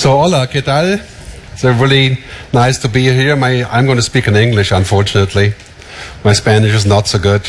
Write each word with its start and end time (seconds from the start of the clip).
So, 0.00 0.18
hola, 0.18 0.46
¿qué 0.46 0.62
tal? 0.62 0.98
It's 1.52 1.62
really 1.62 2.16
nice 2.54 2.78
to 2.78 2.88
be 2.88 3.02
here. 3.02 3.36
My, 3.36 3.64
I'm 3.64 3.84
going 3.84 3.98
to 3.98 4.02
speak 4.02 4.26
in 4.28 4.34
English, 4.34 4.72
unfortunately. 4.72 5.52
My 6.24 6.32
Spanish 6.32 6.72
is 6.72 6.86
not 6.86 7.06
so 7.06 7.18
good. 7.18 7.42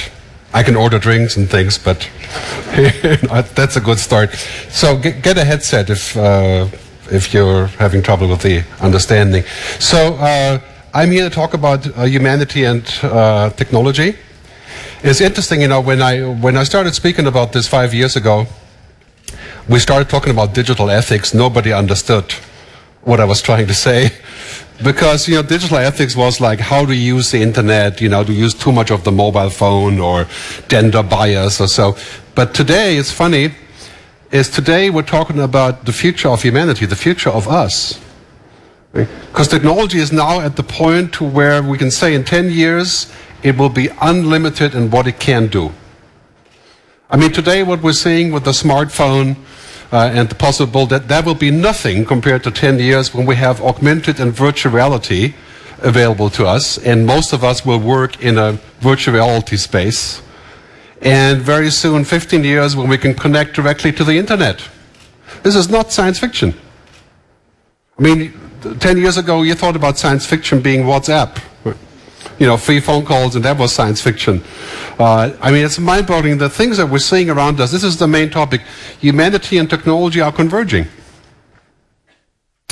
I 0.53 0.61
can 0.61 0.75
order 0.75 0.99
drinks 0.99 1.37
and 1.37 1.49
things, 1.49 1.77
but 1.77 2.09
that's 3.55 3.77
a 3.77 3.79
good 3.79 3.99
start. 3.99 4.33
So 4.67 4.97
get, 4.97 5.23
get 5.23 5.37
a 5.37 5.45
headset 5.45 5.89
if 5.89 6.17
uh, 6.17 6.67
if 7.09 7.33
you're 7.33 7.67
having 7.79 8.03
trouble 8.03 8.27
with 8.27 8.41
the 8.41 8.65
understanding. 8.81 9.45
So 9.79 10.15
uh, 10.15 10.59
I'm 10.93 11.11
here 11.11 11.29
to 11.29 11.33
talk 11.33 11.53
about 11.53 11.87
uh, 11.87 12.03
humanity 12.03 12.65
and 12.65 12.83
uh, 13.01 13.51
technology. 13.51 14.17
It's 15.03 15.21
interesting, 15.21 15.61
you 15.61 15.69
know, 15.69 15.79
when 15.79 16.01
I 16.01 16.19
when 16.19 16.57
I 16.57 16.65
started 16.65 16.95
speaking 16.95 17.27
about 17.27 17.53
this 17.53 17.69
five 17.69 17.93
years 17.93 18.17
ago, 18.17 18.45
we 19.69 19.79
started 19.79 20.09
talking 20.09 20.31
about 20.31 20.53
digital 20.53 20.89
ethics. 20.89 21.33
Nobody 21.33 21.71
understood 21.71 22.33
what 23.03 23.19
I 23.19 23.25
was 23.25 23.41
trying 23.41 23.67
to 23.67 23.73
say. 23.73 24.11
Because, 24.83 25.27
you 25.27 25.35
know, 25.35 25.43
digital 25.43 25.77
ethics 25.77 26.15
was 26.15 26.41
like 26.41 26.59
how 26.59 26.87
to 26.87 26.95
use 26.95 27.29
the 27.29 27.39
internet, 27.39 28.01
you 28.01 28.09
know, 28.09 28.23
to 28.23 28.33
use 28.33 28.55
too 28.55 28.71
much 28.71 28.89
of 28.89 29.03
the 29.03 29.11
mobile 29.11 29.51
phone 29.51 29.99
or 29.99 30.25
gender 30.69 31.03
bias 31.03 31.61
or 31.61 31.67
so. 31.67 31.95
But 32.33 32.55
today, 32.55 32.97
it's 32.97 33.11
funny, 33.11 33.53
is 34.31 34.49
today 34.49 34.89
we're 34.89 35.03
talking 35.03 35.39
about 35.39 35.85
the 35.85 35.93
future 35.93 36.29
of 36.29 36.41
humanity, 36.41 36.87
the 36.87 36.95
future 36.95 37.29
of 37.29 37.47
us. 37.47 37.99
Because 38.91 39.47
technology 39.47 39.99
is 39.99 40.11
now 40.11 40.41
at 40.41 40.55
the 40.55 40.63
point 40.63 41.13
to 41.13 41.25
where 41.25 41.61
we 41.61 41.77
can 41.77 41.91
say 41.91 42.15
in 42.15 42.23
10 42.23 42.49
years 42.49 43.11
it 43.43 43.57
will 43.57 43.69
be 43.69 43.89
unlimited 44.01 44.73
in 44.73 44.89
what 44.89 45.05
it 45.05 45.19
can 45.19 45.47
do. 45.47 45.71
I 47.13 47.17
mean, 47.17 47.33
today 47.33 47.61
what 47.61 47.83
we're 47.83 47.91
seeing 47.91 48.31
with 48.31 48.45
the 48.45 48.51
smartphone, 48.51 49.35
uh, 49.91 50.09
and 50.13 50.29
the 50.29 50.35
possible 50.35 50.85
that 50.85 51.09
that 51.09 51.25
will 51.25 51.35
be 51.35 51.51
nothing 51.51 52.05
compared 52.05 52.41
to 52.45 52.51
10 52.51 52.79
years 52.79 53.13
when 53.13 53.25
we 53.25 53.35
have 53.35 53.59
augmented 53.61 54.17
and 54.21 54.31
virtual 54.31 54.71
reality 54.71 55.33
available 55.79 56.29
to 56.29 56.45
us, 56.45 56.77
and 56.77 57.05
most 57.05 57.33
of 57.33 57.43
us 57.43 57.65
will 57.65 57.81
work 57.81 58.23
in 58.23 58.37
a 58.37 58.53
virtual 58.79 59.15
reality 59.15 59.57
space. 59.57 60.21
And 61.01 61.41
very 61.41 61.69
soon, 61.69 62.05
15 62.05 62.45
years, 62.45 62.77
when 62.77 62.87
we 62.87 62.97
can 62.97 63.13
connect 63.13 63.55
directly 63.55 63.91
to 63.91 64.05
the 64.05 64.17
internet. 64.17 64.65
This 65.43 65.57
is 65.57 65.69
not 65.69 65.91
science 65.91 66.17
fiction. 66.17 66.53
I 67.99 68.01
mean, 68.01 68.39
10 68.79 68.97
years 68.97 69.17
ago, 69.17 69.41
you 69.41 69.55
thought 69.55 69.75
about 69.75 69.97
science 69.97 70.25
fiction 70.25 70.61
being 70.61 70.83
WhatsApp 70.83 71.41
you 72.41 72.47
know, 72.47 72.57
free 72.57 72.79
phone 72.79 73.05
calls, 73.05 73.35
and 73.35 73.45
that 73.45 73.55
was 73.55 73.71
science 73.71 74.01
fiction. 74.01 74.43
Uh, 74.97 75.31
I 75.39 75.51
mean, 75.51 75.63
it's 75.63 75.77
mind-boggling. 75.77 76.39
The 76.39 76.49
things 76.49 76.77
that 76.77 76.89
we're 76.89 76.97
seeing 76.97 77.29
around 77.29 77.61
us, 77.61 77.71
this 77.71 77.83
is 77.83 77.97
the 77.97 78.07
main 78.07 78.31
topic. 78.31 78.61
Humanity 78.99 79.59
and 79.59 79.69
technology 79.69 80.21
are 80.21 80.31
converging. 80.31 80.87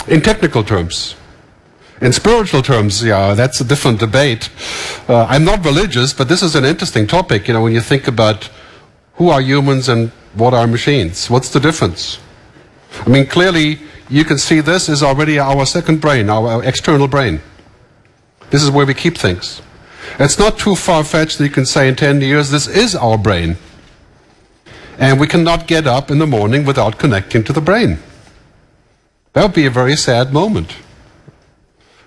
In 0.07 0.21
technical 0.21 0.63
terms. 0.63 1.15
In 2.01 2.11
spiritual 2.13 2.63
terms, 2.63 3.03
yeah, 3.03 3.35
that's 3.35 3.61
a 3.61 3.63
different 3.63 3.99
debate. 3.99 4.49
Uh, 5.07 5.27
I'm 5.29 5.45
not 5.45 5.63
religious, 5.63 6.13
but 6.13 6.27
this 6.27 6.41
is 6.41 6.55
an 6.55 6.65
interesting 6.65 7.05
topic, 7.05 7.47
you 7.47 7.53
know, 7.53 7.61
when 7.61 7.73
you 7.73 7.81
think 7.81 8.07
about 8.07 8.49
who 9.17 9.29
are 9.29 9.39
humans 9.39 9.87
and 9.87 10.09
what 10.33 10.55
are 10.55 10.65
machines. 10.65 11.29
What's 11.29 11.49
the 11.49 11.59
difference? 11.59 12.17
I 13.05 13.09
mean, 13.09 13.27
clearly, 13.27 13.81
you 14.09 14.25
can 14.25 14.39
see 14.39 14.61
this 14.61 14.89
is 14.89 15.03
already 15.03 15.37
our 15.37 15.67
second 15.67 16.01
brain, 16.01 16.27
our 16.27 16.63
external 16.63 17.07
brain. 17.07 17.39
This 18.49 18.63
is 18.63 18.71
where 18.71 18.85
we 18.85 18.93
keep 18.93 19.17
things. 19.17 19.61
It's 20.19 20.39
not 20.39 20.57
too 20.57 20.75
far-fetched 20.75 21.37
that 21.37 21.43
you 21.43 21.51
can 21.51 21.65
say 21.65 21.87
in 21.87 21.95
10 21.95 22.21
years, 22.21 22.49
this 22.49 22.67
is 22.67 22.95
our 22.95 23.17
brain. 23.17 23.57
And 24.97 25.19
we 25.19 25.27
cannot 25.27 25.67
get 25.67 25.87
up 25.87 26.11
in 26.11 26.19
the 26.19 26.27
morning 26.27 26.65
without 26.65 26.97
connecting 26.97 27.43
to 27.45 27.53
the 27.53 27.61
brain. 27.61 27.99
That 29.33 29.43
would 29.43 29.53
be 29.53 29.65
a 29.65 29.71
very 29.71 29.95
sad 29.95 30.33
moment. 30.33 30.75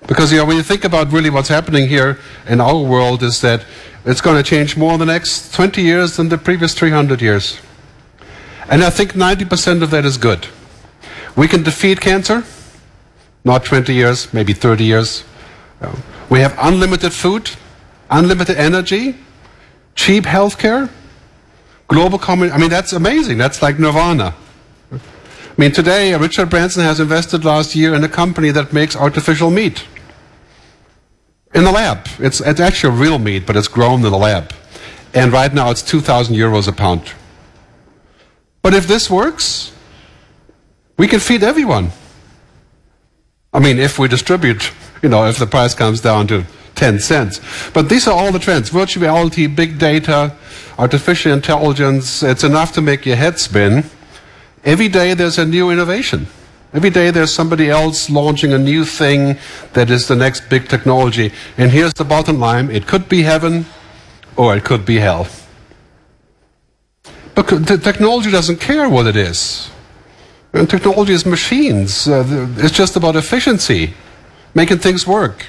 Because 0.06 0.32
you 0.32 0.38
know, 0.38 0.44
when 0.44 0.56
you 0.56 0.62
think 0.62 0.84
about 0.84 1.12
really 1.12 1.30
what's 1.30 1.48
happening 1.48 1.88
here 1.88 2.18
in 2.48 2.60
our 2.60 2.82
world 2.82 3.22
is 3.22 3.40
that 3.40 3.64
it's 4.04 4.20
going 4.20 4.36
to 4.36 4.42
change 4.42 4.76
more 4.76 4.94
in 4.94 4.98
the 4.98 5.06
next 5.06 5.54
20 5.54 5.80
years 5.80 6.16
than 6.16 6.28
the 6.28 6.38
previous 6.38 6.74
300 6.74 7.22
years. 7.22 7.60
And 8.68 8.82
I 8.82 8.90
think 8.90 9.12
90% 9.12 9.82
of 9.82 9.90
that 9.90 10.04
is 10.04 10.16
good. 10.16 10.48
We 11.36 11.46
can 11.46 11.62
defeat 11.62 12.00
cancer, 12.00 12.44
not 13.44 13.64
20 13.64 13.94
years, 13.94 14.32
maybe 14.34 14.52
30 14.52 14.84
years. 14.84 15.24
We 16.32 16.40
have 16.40 16.56
unlimited 16.58 17.12
food, 17.12 17.50
unlimited 18.08 18.56
energy, 18.56 19.16
cheap 19.94 20.24
healthcare, 20.24 20.88
global 21.88 22.18
common. 22.18 22.50
I 22.50 22.56
mean, 22.56 22.70
that's 22.70 22.94
amazing. 22.94 23.36
That's 23.36 23.60
like 23.60 23.78
nirvana. 23.78 24.34
I 24.90 24.98
mean, 25.58 25.72
today, 25.72 26.14
Richard 26.16 26.48
Branson 26.48 26.84
has 26.84 27.00
invested 27.00 27.44
last 27.44 27.76
year 27.76 27.92
in 27.92 28.02
a 28.02 28.08
company 28.08 28.50
that 28.50 28.72
makes 28.72 28.96
artificial 28.96 29.50
meat 29.50 29.84
in 31.54 31.64
the 31.64 31.70
lab. 31.70 32.08
It's, 32.18 32.40
it's 32.40 32.60
actually 32.60 32.98
real 32.98 33.18
meat, 33.18 33.44
but 33.44 33.54
it's 33.54 33.68
grown 33.68 33.96
in 33.96 34.10
the 34.10 34.16
lab. 34.16 34.54
And 35.12 35.34
right 35.34 35.52
now, 35.52 35.70
it's 35.70 35.82
2,000 35.82 36.34
euros 36.34 36.66
a 36.66 36.72
pound. 36.72 37.12
But 38.62 38.72
if 38.72 38.86
this 38.86 39.10
works, 39.10 39.70
we 40.96 41.08
can 41.08 41.20
feed 41.20 41.42
everyone. 41.42 41.90
I 43.52 43.58
mean, 43.60 43.78
if 43.78 43.98
we 43.98 44.08
distribute 44.08 44.72
you 45.02 45.08
know, 45.08 45.26
if 45.26 45.38
the 45.38 45.46
price 45.46 45.74
comes 45.74 46.00
down 46.00 46.28
to 46.28 46.44
10 46.76 47.00
cents. 47.00 47.40
But 47.72 47.88
these 47.88 48.08
are 48.08 48.14
all 48.14 48.32
the 48.32 48.38
trends. 48.38 48.70
Virtual 48.70 49.02
reality, 49.02 49.46
big 49.46 49.78
data, 49.78 50.34
artificial 50.78 51.32
intelligence. 51.32 52.22
It's 52.22 52.44
enough 52.44 52.72
to 52.72 52.80
make 52.80 53.04
your 53.04 53.16
head 53.16 53.38
spin. 53.38 53.84
Every 54.64 54.88
day 54.88 55.14
there's 55.14 55.38
a 55.38 55.46
new 55.46 55.70
innovation. 55.70 56.26
Every 56.72 56.90
day 56.90 57.10
there's 57.10 57.32
somebody 57.32 57.68
else 57.68 58.08
launching 58.08 58.52
a 58.52 58.58
new 58.58 58.84
thing 58.84 59.36
that 59.74 59.90
is 59.90 60.08
the 60.08 60.16
next 60.16 60.48
big 60.48 60.68
technology. 60.68 61.32
And 61.58 61.70
here's 61.70 61.92
the 61.94 62.04
bottom 62.04 62.38
line. 62.40 62.70
It 62.70 62.86
could 62.86 63.08
be 63.08 63.22
heaven 63.22 63.66
or 64.36 64.56
it 64.56 64.64
could 64.64 64.86
be 64.86 64.96
hell. 64.96 65.26
But 67.34 67.48
the 67.48 67.78
technology 67.78 68.30
doesn't 68.30 68.60
care 68.60 68.88
what 68.88 69.06
it 69.06 69.16
is. 69.16 69.70
And 70.54 70.68
technology 70.68 71.12
is 71.12 71.24
machines. 71.24 72.06
Uh, 72.06 72.24
it's 72.58 72.76
just 72.76 72.96
about 72.96 73.16
efficiency 73.16 73.94
making 74.54 74.78
things 74.78 75.06
work. 75.06 75.46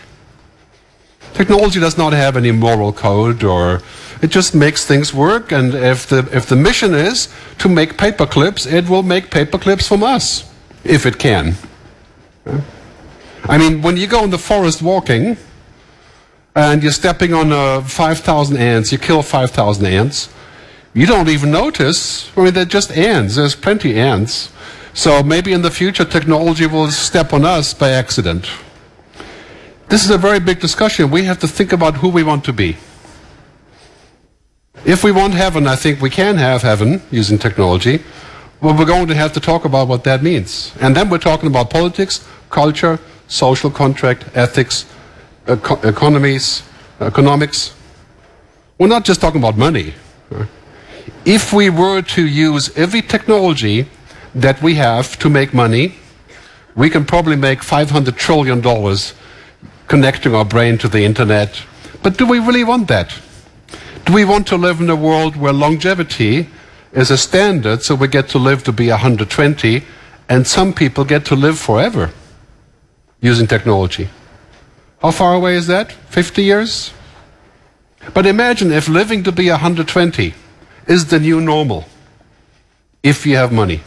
Technology 1.33 1.79
does 1.79 1.97
not 1.97 2.13
have 2.13 2.37
any 2.37 2.51
moral 2.51 2.93
code 2.93 3.43
or 3.43 3.81
it 4.21 4.27
just 4.27 4.53
makes 4.53 4.85
things 4.85 5.13
work 5.13 5.51
and 5.51 5.73
if 5.73 6.07
the 6.07 6.29
if 6.31 6.45
the 6.45 6.55
mission 6.55 6.93
is 6.93 7.27
to 7.57 7.67
make 7.67 7.97
paper 7.97 8.25
clips, 8.25 8.65
it 8.65 8.87
will 8.87 9.03
make 9.03 9.31
paper 9.31 9.57
clips 9.57 9.87
from 9.87 10.03
us 10.03 10.49
if 10.83 11.05
it 11.05 11.17
can. 11.17 11.55
I 13.45 13.57
mean, 13.57 13.81
when 13.81 13.97
you 13.97 14.07
go 14.07 14.23
in 14.23 14.29
the 14.29 14.37
forest 14.37 14.81
walking 14.81 15.37
and 16.55 16.83
you're 16.83 16.91
stepping 16.91 17.33
on 17.33 17.51
uh, 17.51 17.81
5,000 17.81 18.57
ants, 18.57 18.91
you 18.91 18.97
kill 18.97 19.21
5,000 19.21 19.85
ants, 19.85 20.29
you 20.93 21.05
don't 21.05 21.27
even 21.27 21.51
notice. 21.51 22.31
I 22.37 22.43
mean, 22.43 22.53
they're 22.53 22.65
just 22.65 22.91
ants. 22.91 23.35
There's 23.35 23.55
plenty 23.55 23.99
ants. 23.99 24.51
So 24.93 25.23
maybe 25.23 25.51
in 25.51 25.63
the 25.63 25.71
future 25.71 26.05
technology 26.05 26.67
will 26.67 26.91
step 26.91 27.33
on 27.33 27.43
us 27.43 27.73
by 27.73 27.89
accident. 27.89 28.47
This 29.93 30.05
is 30.05 30.09
a 30.09 30.17
very 30.17 30.39
big 30.39 30.59
discussion. 30.59 31.11
We 31.11 31.25
have 31.25 31.37
to 31.41 31.47
think 31.47 31.71
about 31.71 31.97
who 31.97 32.09
we 32.09 32.23
want 32.23 32.43
to 32.45 32.51
be. 32.51 32.77
If 34.85 35.03
we 35.03 35.11
want 35.11 35.35
heaven, 35.35 35.67
I 35.67 35.75
think 35.75 36.01
we 36.01 36.09
can 36.09 36.37
have 36.37 36.63
heaven 36.63 37.03
using 37.11 37.37
technology. 37.37 38.01
But 38.59 38.79
we're 38.79 38.87
going 38.87 39.05
to 39.09 39.13
have 39.13 39.33
to 39.33 39.39
talk 39.39 39.65
about 39.65 39.87
what 39.87 40.03
that 40.05 40.23
means. 40.23 40.73
And 40.81 40.95
then 40.95 41.11
we're 41.11 41.19
talking 41.19 41.45
about 41.45 41.69
politics, 41.69 42.27
culture, 42.49 42.99
social 43.27 43.69
contract, 43.69 44.25
ethics, 44.33 44.87
eco 45.47 45.75
economies, 45.87 46.63
economics. 46.99 47.75
We're 48.79 48.87
not 48.87 49.05
just 49.05 49.21
talking 49.21 49.41
about 49.41 49.57
money. 49.59 49.93
If 51.23 51.53
we 51.53 51.69
were 51.69 52.01
to 52.17 52.25
use 52.25 52.75
every 52.75 53.03
technology 53.03 53.85
that 54.33 54.59
we 54.59 54.73
have 54.73 55.19
to 55.19 55.29
make 55.29 55.53
money, 55.53 55.93
we 56.75 56.89
can 56.89 57.05
probably 57.05 57.35
make 57.35 57.59
$500 57.59 58.17
trillion 58.17 58.59
connecting 59.93 60.33
our 60.33 60.43
brain 60.43 60.75
to 60.75 60.87
the 60.87 61.05
internet. 61.05 61.61
But 62.01 62.17
do 62.17 62.25
we 62.25 62.39
really 62.39 62.63
want 62.63 62.87
that? 62.87 63.13
Do 64.05 64.13
we 64.13 64.25
want 64.25 64.47
to 64.47 64.57
live 64.57 64.81
in 64.81 64.89
a 64.89 64.95
world 64.95 65.35
where 65.35 65.53
longevity 65.53 66.49
is 66.93 67.11
a 67.11 67.17
standard, 67.17 67.83
so 67.83 67.93
we 67.93 68.07
get 68.07 68.27
to 68.29 68.39
live 68.39 68.63
to 68.63 68.71
be 68.71 68.89
120, 68.89 69.83
and 70.27 70.47
some 70.47 70.73
people 70.73 71.05
get 71.05 71.25
to 71.25 71.35
live 71.35 71.59
forever 71.59 72.09
using 73.21 73.45
technology? 73.45 74.09
How 74.99 75.11
far 75.11 75.35
away 75.35 75.53
is 75.53 75.67
that? 75.67 75.91
50 75.91 76.43
years? 76.43 76.91
But 78.15 78.25
imagine 78.25 78.71
if 78.71 78.89
living 78.89 79.21
to 79.25 79.31
be 79.31 79.51
120 79.51 80.33
is 80.87 81.05
the 81.05 81.19
new 81.19 81.39
normal, 81.39 81.85
if 83.03 83.27
you 83.27 83.35
have 83.35 83.53
money. 83.53 83.81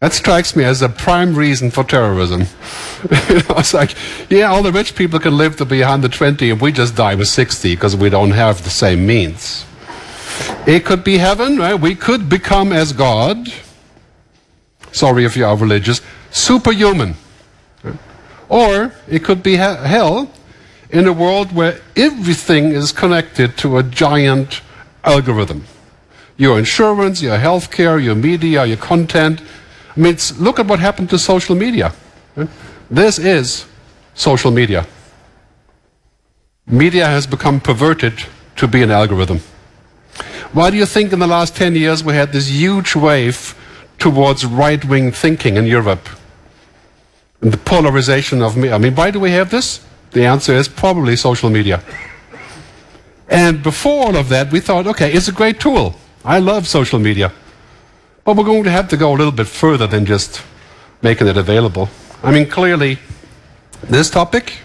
That 0.00 0.14
strikes 0.14 0.56
me 0.56 0.64
as 0.64 0.80
a 0.80 0.88
prime 0.88 1.34
reason 1.34 1.70
for 1.70 1.84
terrorism. 1.84 2.40
you 3.28 3.34
know, 3.34 3.56
it's 3.58 3.74
like, 3.74 3.94
yeah, 4.30 4.50
all 4.50 4.62
the 4.62 4.72
rich 4.72 4.96
people 4.96 5.20
can 5.20 5.36
live 5.36 5.58
to 5.58 5.66
be 5.66 5.80
120 5.80 6.50
and 6.50 6.58
we 6.58 6.72
just 6.72 6.96
die 6.96 7.14
with 7.14 7.28
60 7.28 7.74
because 7.74 7.94
we 7.94 8.08
don't 8.08 8.30
have 8.30 8.64
the 8.64 8.70
same 8.70 9.06
means. 9.06 9.66
It 10.66 10.86
could 10.86 11.04
be 11.04 11.18
heaven, 11.18 11.58
right? 11.58 11.74
We 11.74 11.94
could 11.94 12.30
become 12.30 12.72
as 12.72 12.94
God. 12.94 13.52
sorry 14.90 15.26
if 15.26 15.36
you 15.36 15.44
are 15.44 15.54
religious, 15.54 16.00
superhuman. 16.30 17.16
Or 18.48 18.94
it 19.06 19.22
could 19.22 19.42
be 19.42 19.56
hell 19.56 20.30
in 20.88 21.06
a 21.08 21.12
world 21.12 21.52
where 21.52 21.78
everything 21.94 22.72
is 22.72 22.90
connected 22.90 23.58
to 23.58 23.76
a 23.76 23.82
giant 23.82 24.62
algorithm. 25.04 25.66
Your 26.38 26.58
insurance, 26.58 27.20
your 27.20 27.36
healthcare, 27.36 28.02
your 28.02 28.14
media, 28.14 28.64
your 28.64 28.78
content. 28.78 29.42
I 29.96 30.00
mean, 30.00 30.16
look 30.38 30.58
at 30.58 30.66
what 30.66 30.78
happened 30.78 31.10
to 31.10 31.18
social 31.18 31.54
media. 31.56 31.92
This 32.90 33.18
is 33.18 33.66
social 34.14 34.50
media. 34.50 34.86
Media 36.66 37.06
has 37.06 37.26
become 37.26 37.60
perverted 37.60 38.24
to 38.56 38.68
be 38.68 38.82
an 38.82 38.90
algorithm. 38.90 39.40
Why 40.52 40.70
do 40.70 40.76
you 40.76 40.86
think 40.86 41.12
in 41.12 41.18
the 41.18 41.26
last 41.26 41.56
10 41.56 41.74
years 41.74 42.04
we 42.04 42.14
had 42.14 42.32
this 42.32 42.48
huge 42.48 42.94
wave 42.96 43.54
towards 43.98 44.44
right 44.44 44.84
wing 44.84 45.12
thinking 45.12 45.56
in 45.56 45.66
Europe? 45.66 46.08
And 47.40 47.52
the 47.52 47.58
polarization 47.58 48.42
of 48.42 48.56
me. 48.56 48.70
I 48.70 48.78
mean, 48.78 48.94
why 48.94 49.10
do 49.10 49.18
we 49.18 49.30
have 49.30 49.50
this? 49.50 49.80
The 50.12 50.26
answer 50.26 50.52
is 50.52 50.68
probably 50.68 51.16
social 51.16 51.50
media. 51.50 51.82
And 53.28 53.62
before 53.62 54.06
all 54.06 54.16
of 54.16 54.28
that, 54.28 54.50
we 54.50 54.60
thought, 54.60 54.86
okay, 54.88 55.12
it's 55.12 55.28
a 55.28 55.32
great 55.32 55.60
tool. 55.60 55.94
I 56.24 56.40
love 56.40 56.66
social 56.66 56.98
media. 56.98 57.32
But 58.24 58.36
we're 58.36 58.44
going 58.44 58.64
to 58.64 58.70
have 58.70 58.88
to 58.88 58.96
go 58.96 59.12
a 59.12 59.16
little 59.16 59.32
bit 59.32 59.46
further 59.46 59.86
than 59.86 60.04
just 60.06 60.42
making 61.02 61.26
it 61.26 61.36
available. 61.36 61.88
I 62.22 62.30
mean, 62.30 62.46
clearly, 62.48 62.98
this 63.82 64.10
topic, 64.10 64.58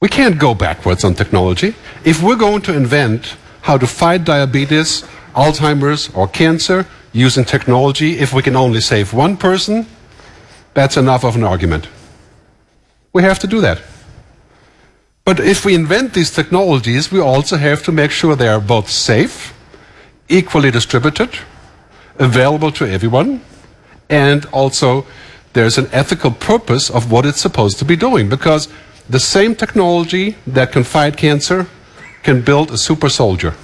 we 0.00 0.08
can't 0.08 0.38
go 0.38 0.54
backwards 0.54 1.04
on 1.04 1.14
technology. 1.14 1.74
If 2.04 2.22
we're 2.22 2.36
going 2.36 2.62
to 2.62 2.74
invent 2.74 3.36
how 3.62 3.76
to 3.78 3.86
fight 3.86 4.24
diabetes, 4.24 5.04
Alzheimer's, 5.34 6.08
or 6.14 6.28
cancer 6.28 6.86
using 7.12 7.44
technology, 7.44 8.18
if 8.18 8.32
we 8.32 8.42
can 8.42 8.56
only 8.56 8.80
save 8.80 9.12
one 9.12 9.36
person, 9.36 9.86
that's 10.74 10.96
enough 10.96 11.24
of 11.24 11.36
an 11.36 11.44
argument. 11.44 11.88
We 13.12 13.22
have 13.22 13.38
to 13.40 13.46
do 13.46 13.60
that. 13.62 13.82
But 15.24 15.40
if 15.40 15.64
we 15.64 15.74
invent 15.74 16.14
these 16.14 16.30
technologies, 16.30 17.10
we 17.10 17.20
also 17.20 17.56
have 17.56 17.82
to 17.84 17.92
make 17.92 18.10
sure 18.10 18.36
they 18.36 18.48
are 18.48 18.60
both 18.60 18.88
safe, 18.88 19.55
equally 20.28 20.70
distributed, 20.70 21.30
available 22.18 22.72
to 22.72 22.84
everyone, 22.84 23.40
and 24.08 24.46
also 24.46 25.06
there's 25.52 25.78
an 25.78 25.88
ethical 25.92 26.30
purpose 26.30 26.90
of 26.90 27.10
what 27.10 27.24
it's 27.24 27.40
supposed 27.40 27.78
to 27.78 27.84
be 27.84 27.96
doing. 27.96 28.28
Because 28.28 28.68
the 29.08 29.20
same 29.20 29.54
technology 29.54 30.36
that 30.46 30.72
can 30.72 30.84
fight 30.84 31.16
cancer 31.16 31.66
can 32.22 32.42
build 32.42 32.70
a 32.70 32.76
super 32.76 33.08
soldier. 33.08 33.54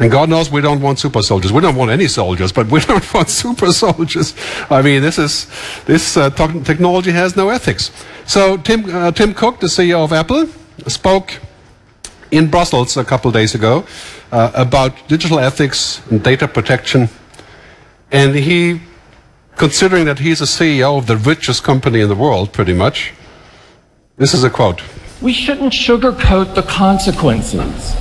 And 0.00 0.10
God 0.10 0.28
knows 0.28 0.50
we 0.50 0.60
don't 0.60 0.80
want 0.80 0.98
super 0.98 1.22
soldiers. 1.22 1.52
We 1.52 1.60
don't 1.60 1.76
want 1.76 1.90
any 1.90 2.08
soldiers, 2.08 2.52
but 2.52 2.66
we 2.66 2.80
don't 2.90 3.14
want 3.14 3.30
super 3.30 3.72
soldiers. 3.72 4.34
I 4.70 4.82
mean, 4.82 5.02
this 5.02 5.18
is 5.18 5.46
this 5.86 6.16
uh, 6.16 6.30
technology 6.30 7.12
has 7.12 7.36
no 7.36 7.50
ethics. 7.50 7.90
So 8.26 8.56
Tim 8.56 8.84
uh, 8.92 9.12
Tim 9.12 9.34
Cook, 9.34 9.60
the 9.60 9.68
CEO 9.68 10.04
of 10.04 10.12
Apple, 10.12 10.48
spoke 10.88 11.40
in 12.30 12.50
Brussels 12.50 12.96
a 12.96 13.04
couple 13.04 13.30
days 13.30 13.54
ago 13.54 13.86
uh, 14.32 14.50
about 14.54 15.08
digital 15.08 15.38
ethics 15.38 16.00
and 16.10 16.22
data 16.22 16.48
protection, 16.48 17.08
and 18.10 18.34
he, 18.34 18.80
considering 19.56 20.04
that 20.04 20.18
he's 20.18 20.40
a 20.40 20.44
CEO 20.44 20.98
of 20.98 21.06
the 21.06 21.16
richest 21.16 21.62
company 21.62 22.00
in 22.00 22.08
the 22.08 22.14
world, 22.14 22.52
pretty 22.52 22.72
much. 22.72 23.12
This 24.16 24.34
is 24.34 24.44
a 24.44 24.50
quote. 24.50 24.82
We 25.20 25.32
shouldn't 25.32 25.72
sugarcoat 25.72 26.54
the 26.54 26.62
consequences. 26.62 27.94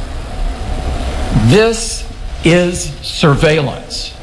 This 1.50 2.08
is 2.44 2.94
surveillance. 3.02 4.14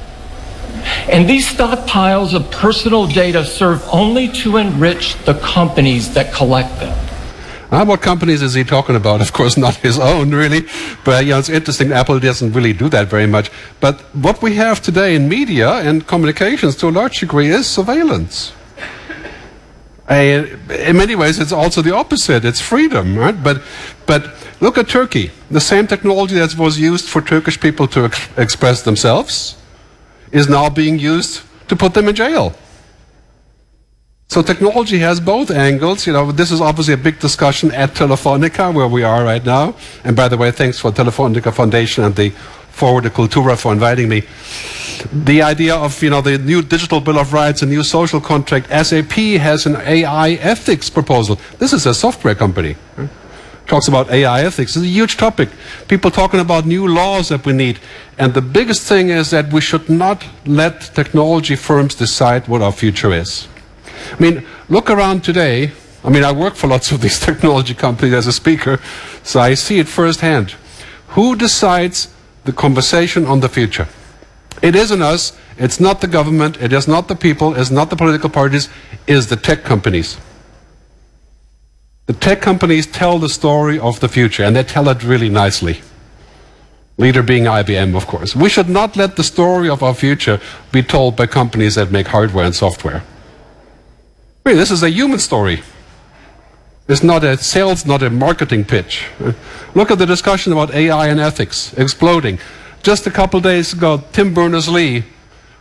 And 1.08 1.29
these 1.29 1.47
stockpiles 1.47 2.35
of 2.35 2.50
personal 2.50 3.06
data 3.06 3.44
serve 3.44 3.82
only 3.93 4.29
to 4.29 4.56
enrich 4.56 5.17
the 5.25 5.35
companies 5.35 6.14
that 6.14 6.32
collect 6.32 6.79
them. 6.79 7.10
Uh, 7.70 7.84
what 7.84 8.02
companies 8.02 8.43
is 8.43 8.55
he 8.55 8.64
talking 8.64 8.96
about? 8.96 9.20
Of 9.20 9.32
course, 9.32 9.56
not 9.56 9.76
his 9.76 9.99
own, 9.99 10.32
really. 10.32 10.67
But 11.05 11.25
you 11.25 11.31
know, 11.31 11.38
it's 11.38 11.49
interesting. 11.49 11.93
Apple 11.93 12.19
doesn't 12.19 12.52
really 12.52 12.72
do 12.72 12.88
that 12.88 13.06
very 13.06 13.26
much. 13.26 13.50
But 13.78 14.00
what 14.14 14.43
we 14.43 14.56
have 14.56 14.82
today 14.82 15.14
in 15.14 15.28
media 15.28 15.75
and 15.75 16.05
communications, 16.06 16.75
to 16.76 16.88
a 16.88 16.90
large 16.90 17.20
degree, 17.20 17.49
is 17.49 17.69
surveillance. 17.69 18.52
Uh, 20.11 20.44
in 20.70 20.96
many 20.96 21.14
ways, 21.14 21.38
it's 21.38 21.52
also 21.52 21.81
the 21.82 21.94
opposite. 21.94 22.44
It's 22.44 22.61
freedom, 22.61 23.17
right? 23.17 23.40
But, 23.40 23.62
but 24.06 24.34
look 24.61 24.76
at 24.76 24.88
Turkey. 24.88 25.31
The 25.52 25.61
same 25.61 25.87
technology 25.87 26.34
that 26.34 26.56
was 26.56 26.81
used 26.81 27.08
for 27.08 27.23
Turkish 27.23 27.61
people 27.61 27.87
to 27.88 28.06
ex 28.06 28.28
express 28.37 28.82
themselves 28.82 29.56
is 30.32 30.49
now 30.49 30.69
being 30.69 30.99
used 30.99 31.43
to 31.69 31.76
put 31.76 31.94
them 31.94 32.08
in 32.08 32.16
jail. 32.16 32.56
So 34.31 34.43
technology 34.43 35.00
has 35.00 35.19
both 35.19 35.50
angles. 35.50 36.06
You 36.06 36.12
know, 36.12 36.31
this 36.31 36.53
is 36.53 36.61
obviously 36.61 36.94
a 36.94 36.97
big 36.97 37.19
discussion 37.19 37.73
at 37.73 37.94
Telefonica, 37.94 38.73
where 38.73 38.87
we 38.87 39.03
are 39.03 39.25
right 39.25 39.44
now. 39.44 39.75
And 40.05 40.15
by 40.15 40.29
the 40.29 40.37
way, 40.37 40.53
thanks 40.53 40.79
for 40.79 40.93
Telefonica 40.93 41.53
Foundation 41.53 42.05
and 42.05 42.15
the 42.15 42.31
Forward 42.71 43.03
to 43.03 43.11
Cultura 43.11 43.61
for 43.61 43.73
inviting 43.73 44.09
me 44.09 44.23
the 45.12 45.43
idea 45.43 45.75
of 45.75 46.00
you 46.00 46.11
know 46.11 46.21
the 46.21 46.38
new 46.38 46.62
digital 46.62 47.00
bill 47.00 47.19
of 47.19 47.32
rights, 47.32 47.62
a 47.62 47.67
new 47.67 47.82
social 47.82 48.21
contract. 48.21 48.69
SAP 48.69 49.15
has 49.41 49.67
an 49.67 49.75
AI 49.79 50.31
ethics 50.35 50.88
proposal. 50.88 51.41
This 51.59 51.73
is 51.73 51.85
a 51.87 51.93
software 51.93 52.37
company. 52.37 52.76
Talks 53.67 53.88
about 53.88 54.12
AI 54.12 54.44
ethics. 54.44 54.76
It's 54.76 54.85
a 54.85 54.88
huge 54.88 55.17
topic. 55.17 55.49
People 55.88 56.12
talking 56.12 56.38
about 56.38 56.67
new 56.67 56.87
laws 56.87 57.31
that 57.31 57.44
we 57.44 57.53
need. 57.53 57.81
And 58.17 58.33
the 58.33 58.43
biggest 58.43 58.83
thing 58.87 59.09
is 59.09 59.31
that 59.31 59.53
we 59.53 59.61
should 59.61 59.88
not 59.91 60.25
let 60.47 60.83
technology 60.94 61.56
firms 61.56 61.97
decide 61.97 62.47
what 62.47 62.62
our 62.62 62.73
future 62.73 63.12
is. 63.12 63.49
I 64.12 64.23
mean, 64.23 64.47
look 64.69 64.91
around 64.91 65.23
today. 65.25 65.73
I 66.02 66.11
mean, 66.11 66.25
I 66.25 66.32
work 66.32 66.55
for 66.55 66.67
lots 66.67 66.93
of 66.93 67.00
these 67.00 67.19
technology 67.29 67.75
companies 67.75 68.14
as 68.14 68.26
a 68.26 68.32
speaker, 68.32 68.81
so 69.23 69.41
I 69.41 69.55
see 69.55 69.79
it 69.79 69.88
firsthand. 69.88 70.55
Who 71.08 71.37
decides 71.37 72.08
the 72.44 72.52
conversation 72.52 73.26
on 73.26 73.41
the 73.41 73.49
future? 73.49 73.88
It 74.62 74.76
isn't 74.76 75.02
us. 75.02 75.37
It's 75.58 75.81
not 75.81 76.00
the 76.00 76.06
government. 76.06 76.61
It 76.61 76.73
is 76.73 76.87
not 76.87 77.08
the 77.08 77.17
people. 77.17 77.55
It's 77.55 77.70
not 77.70 77.91
the 77.91 77.97
political 77.97 78.31
parties. 78.31 78.69
It 79.06 79.14
is 79.14 79.26
the 79.29 79.37
tech 79.37 79.64
companies. 79.64 80.19
The 82.06 82.12
tech 82.12 82.41
companies 82.41 82.87
tell 82.87 83.19
the 83.19 83.29
story 83.29 83.79
of 83.79 84.00
the 84.00 84.08
future, 84.08 84.43
and 84.43 84.56
they 84.56 84.64
tell 84.64 84.88
it 84.88 85.05
really 85.05 85.29
nicely. 85.29 85.81
Leader 86.99 87.23
being 87.23 87.44
IBM, 87.44 87.97
of 87.97 88.06
course. 88.06 88.37
We 88.37 88.49
should 88.49 88.69
not 88.69 88.97
let 88.97 89.16
the 89.16 89.25
story 89.25 89.69
of 89.71 89.83
our 89.83 89.95
future 89.95 90.40
be 90.71 90.83
told 90.83 91.16
by 91.16 91.26
companies 91.26 91.76
that 91.76 91.90
make 91.90 92.09
hardware 92.09 92.45
and 92.45 92.54
software. 92.54 93.02
This 94.44 94.70
is 94.70 94.82
a 94.82 94.90
human 94.90 95.18
story. 95.18 95.62
It's 96.88 97.02
not 97.02 97.23
a 97.23 97.37
sales, 97.37 97.87
not 97.87 98.02
a 98.02 98.11
marketing 98.11 98.64
pitch. 98.64 99.06
Look 99.75 99.90
at 99.90 99.99
the 99.99 100.06
discussion 100.06 100.52
about 100.52 100.75
AI 100.75 101.09
and 101.09 101.20
ethics 101.20 101.73
exploding. 101.75 102.40
Just 102.82 103.06
a 103.06 103.11
couple 103.11 103.40
days 103.40 103.73
ago, 103.73 104.02
Tim 104.12 104.35
Berners-Lee 104.35 105.04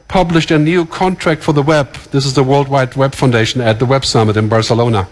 published 0.08 0.50
a 0.50 0.58
new 0.58 0.86
contract 0.86 1.44
for 1.44 1.54
the 1.54 1.62
web. 1.62 1.94
This 2.12 2.26
is 2.26 2.34
the 2.34 2.44
World 2.44 2.68
Wide 2.68 2.96
Web 2.96 3.14
Foundation 3.14 3.62
at 3.62 3.78
the 3.78 3.86
Web 3.86 4.06
Summit 4.06 4.38
in 4.38 4.48
Barcelona. 4.50 5.08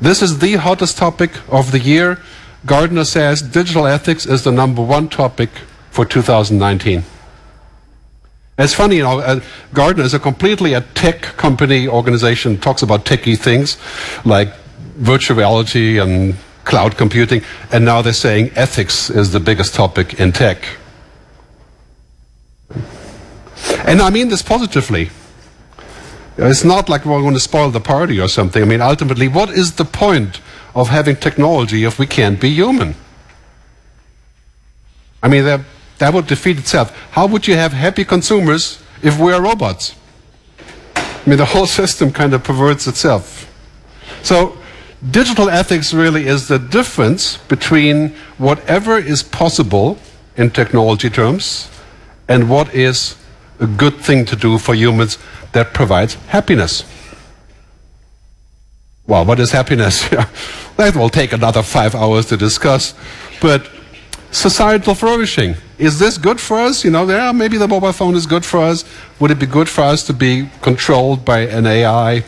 This 0.00 0.22
is 0.22 0.38
the 0.38 0.54
hottest 0.54 0.98
topic 0.98 1.32
of 1.50 1.72
the 1.72 1.80
year. 1.80 2.20
Gartner 2.64 3.04
says 3.04 3.42
digital 3.42 3.86
ethics 3.86 4.24
is 4.24 4.44
the 4.44 4.52
number 4.52 4.82
one 4.82 5.08
topic 5.08 5.50
for 5.90 6.04
2019. 6.04 7.02
It's 8.62 8.74
funny, 8.74 8.96
you 8.96 9.02
know, 9.02 9.18
uh, 9.18 9.40
Gartner 9.74 10.04
is 10.04 10.14
a 10.14 10.20
completely 10.20 10.74
a 10.74 10.82
tech 10.94 11.22
company 11.22 11.88
organization, 11.88 12.58
talks 12.58 12.82
about 12.82 13.04
techie 13.04 13.36
things 13.36 13.76
like 14.24 14.54
virtual 14.96 15.36
reality 15.36 15.98
and 15.98 16.36
cloud 16.64 16.96
computing, 16.96 17.42
and 17.72 17.84
now 17.84 18.02
they're 18.02 18.12
saying 18.12 18.52
ethics 18.54 19.10
is 19.10 19.32
the 19.32 19.40
biggest 19.40 19.74
topic 19.74 20.20
in 20.20 20.30
tech. 20.30 20.64
And 23.84 24.00
I 24.00 24.10
mean 24.10 24.28
this 24.28 24.42
positively. 24.42 25.10
It's 26.38 26.64
not 26.64 26.88
like 26.88 27.04
we're 27.04 27.20
going 27.20 27.34
to 27.34 27.40
spoil 27.40 27.70
the 27.70 27.80
party 27.80 28.20
or 28.20 28.28
something. 28.28 28.62
I 28.62 28.66
mean, 28.66 28.80
ultimately, 28.80 29.26
what 29.28 29.50
is 29.50 29.72
the 29.72 29.84
point 29.84 30.40
of 30.74 30.88
having 30.88 31.16
technology 31.16 31.84
if 31.84 31.98
we 31.98 32.06
can't 32.06 32.40
be 32.40 32.50
human? 32.50 32.94
I 35.22 35.28
mean, 35.28 35.44
that, 35.44 35.60
that 36.02 36.12
would 36.12 36.26
defeat 36.26 36.58
itself. 36.58 36.90
How 37.12 37.28
would 37.28 37.46
you 37.46 37.54
have 37.54 37.72
happy 37.72 38.04
consumers 38.04 38.82
if 39.04 39.20
we 39.20 39.32
are 39.32 39.40
robots? 39.40 39.94
I 40.96 41.22
mean, 41.24 41.38
the 41.38 41.44
whole 41.44 41.66
system 41.80 42.10
kind 42.10 42.34
of 42.34 42.42
perverts 42.42 42.88
itself. 42.88 43.48
So, 44.24 44.58
digital 45.12 45.48
ethics 45.48 45.94
really 45.94 46.26
is 46.26 46.48
the 46.48 46.58
difference 46.58 47.36
between 47.36 48.16
whatever 48.36 48.98
is 48.98 49.22
possible 49.22 49.96
in 50.36 50.50
technology 50.50 51.08
terms 51.08 51.70
and 52.26 52.50
what 52.50 52.74
is 52.74 53.14
a 53.60 53.68
good 53.68 53.94
thing 53.98 54.24
to 54.24 54.34
do 54.34 54.58
for 54.58 54.74
humans 54.74 55.18
that 55.52 55.72
provides 55.72 56.14
happiness. 56.34 56.82
Well, 59.06 59.24
what 59.24 59.38
is 59.38 59.52
happiness? 59.52 60.08
that 60.78 60.96
will 60.96 61.10
take 61.10 61.32
another 61.32 61.62
five 61.62 61.94
hours 61.94 62.26
to 62.26 62.36
discuss. 62.36 62.92
But 63.40 63.70
societal 64.32 64.94
flourishing. 64.94 65.54
Is 65.78 65.98
this 65.98 66.18
good 66.18 66.40
for 66.40 66.56
us? 66.56 66.84
You 66.84 66.90
know, 66.90 67.08
yeah, 67.08 67.30
maybe 67.32 67.58
the 67.58 67.68
mobile 67.68 67.92
phone 67.92 68.14
is 68.16 68.26
good 68.26 68.44
for 68.44 68.58
us. 68.58 68.84
Would 69.20 69.30
it 69.30 69.38
be 69.38 69.46
good 69.46 69.68
for 69.68 69.82
us 69.82 70.04
to 70.06 70.12
be 70.12 70.48
controlled 70.62 71.24
by 71.24 71.40
an 71.40 71.66
AI? 71.66 72.24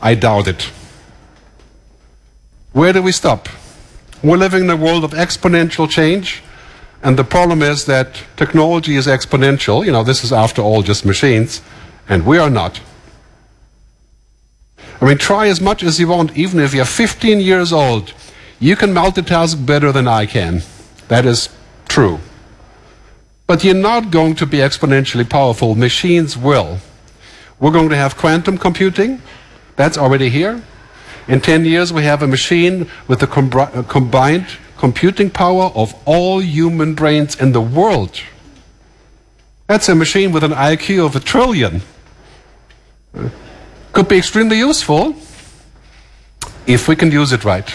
I 0.00 0.14
doubt 0.14 0.46
it. 0.46 0.70
Where 2.72 2.92
do 2.92 3.02
we 3.02 3.12
stop? 3.12 3.48
We're 4.22 4.36
living 4.36 4.64
in 4.64 4.70
a 4.70 4.76
world 4.76 5.04
of 5.04 5.10
exponential 5.12 5.90
change. 5.90 6.42
And 7.02 7.16
the 7.16 7.24
problem 7.24 7.62
is 7.62 7.86
that 7.86 8.22
technology 8.36 8.96
is 8.96 9.06
exponential. 9.06 9.84
You 9.84 9.92
know, 9.92 10.02
this 10.02 10.24
is 10.24 10.32
after 10.32 10.62
all 10.62 10.82
just 10.82 11.04
machines, 11.04 11.60
and 12.08 12.26
we 12.26 12.38
are 12.38 12.50
not. 12.50 12.80
I 15.00 15.04
mean, 15.04 15.18
try 15.18 15.46
as 15.46 15.60
much 15.60 15.84
as 15.84 16.00
you 16.00 16.08
want, 16.08 16.36
even 16.36 16.58
if 16.58 16.74
you're 16.74 16.84
15 16.84 17.40
years 17.40 17.72
old, 17.72 18.12
you 18.58 18.74
can 18.74 18.92
multitask 18.92 19.64
better 19.64 19.92
than 19.92 20.08
I 20.08 20.26
can. 20.26 20.62
That 21.08 21.26
is 21.26 21.48
true. 21.88 22.20
But 23.46 23.64
you're 23.64 23.74
not 23.74 24.10
going 24.10 24.34
to 24.36 24.46
be 24.46 24.58
exponentially 24.58 25.28
powerful. 25.28 25.74
Machines 25.74 26.36
will. 26.36 26.78
We're 27.58 27.72
going 27.72 27.88
to 27.88 27.96
have 27.96 28.16
quantum 28.16 28.58
computing. 28.58 29.22
That's 29.76 29.96
already 29.98 30.28
here. 30.28 30.62
In 31.26 31.40
10 31.40 31.64
years, 31.64 31.92
we 31.92 32.04
have 32.04 32.22
a 32.22 32.26
machine 32.26 32.90
with 33.06 33.20
the 33.20 33.26
com 33.26 33.50
combined 33.88 34.46
computing 34.76 35.30
power 35.30 35.72
of 35.74 35.94
all 36.04 36.40
human 36.40 36.94
brains 36.94 37.40
in 37.40 37.52
the 37.52 37.60
world. 37.60 38.20
That's 39.66 39.88
a 39.88 39.94
machine 39.94 40.32
with 40.32 40.44
an 40.44 40.52
IQ 40.52 41.04
of 41.04 41.16
a 41.16 41.20
trillion. 41.20 41.82
Could 43.92 44.08
be 44.08 44.16
extremely 44.16 44.58
useful 44.58 45.16
if 46.66 46.88
we 46.88 46.96
can 46.96 47.10
use 47.10 47.32
it 47.32 47.44
right. 47.44 47.68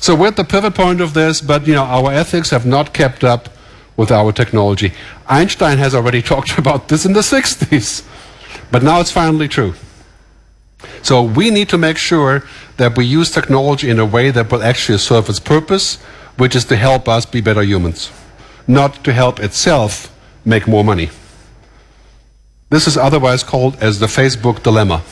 So 0.00 0.14
we're 0.14 0.28
at 0.28 0.36
the 0.36 0.44
pivot 0.44 0.74
point 0.74 1.02
of 1.02 1.12
this, 1.12 1.42
but 1.42 1.66
you 1.66 1.74
know, 1.74 1.84
our 1.84 2.10
ethics 2.10 2.48
have 2.50 2.64
not 2.64 2.94
kept 2.94 3.22
up 3.22 3.50
with 3.98 4.10
our 4.10 4.32
technology. 4.32 4.94
Einstein 5.28 5.76
has 5.76 5.94
already 5.94 6.22
talked 6.32 6.58
about 6.58 6.88
this 6.88 7.04
in 7.04 7.12
the 7.12 7.20
60s, 7.20 8.02
but 8.72 8.82
now 8.82 9.00
it's 9.00 9.12
finally 9.12 9.46
true. 9.46 9.74
So 11.02 11.22
we 11.22 11.50
need 11.50 11.68
to 11.68 11.76
make 11.76 11.98
sure 11.98 12.42
that 12.78 12.96
we 12.96 13.04
use 13.04 13.30
technology 13.30 13.90
in 13.90 13.98
a 13.98 14.06
way 14.06 14.30
that 14.30 14.50
will 14.50 14.62
actually 14.62 14.96
serve 14.96 15.28
its 15.28 15.38
purpose, 15.38 15.96
which 16.38 16.56
is 16.56 16.64
to 16.66 16.76
help 16.76 17.06
us 17.06 17.26
be 17.26 17.42
better 17.42 17.62
humans, 17.62 18.10
not 18.66 19.04
to 19.04 19.12
help 19.12 19.38
itself 19.38 20.10
make 20.46 20.66
more 20.66 20.82
money. 20.82 21.10
This 22.70 22.86
is 22.86 22.96
otherwise 22.96 23.42
called 23.42 23.76
as 23.82 23.98
the 23.98 24.06
Facebook 24.06 24.62
dilemma. 24.62 25.02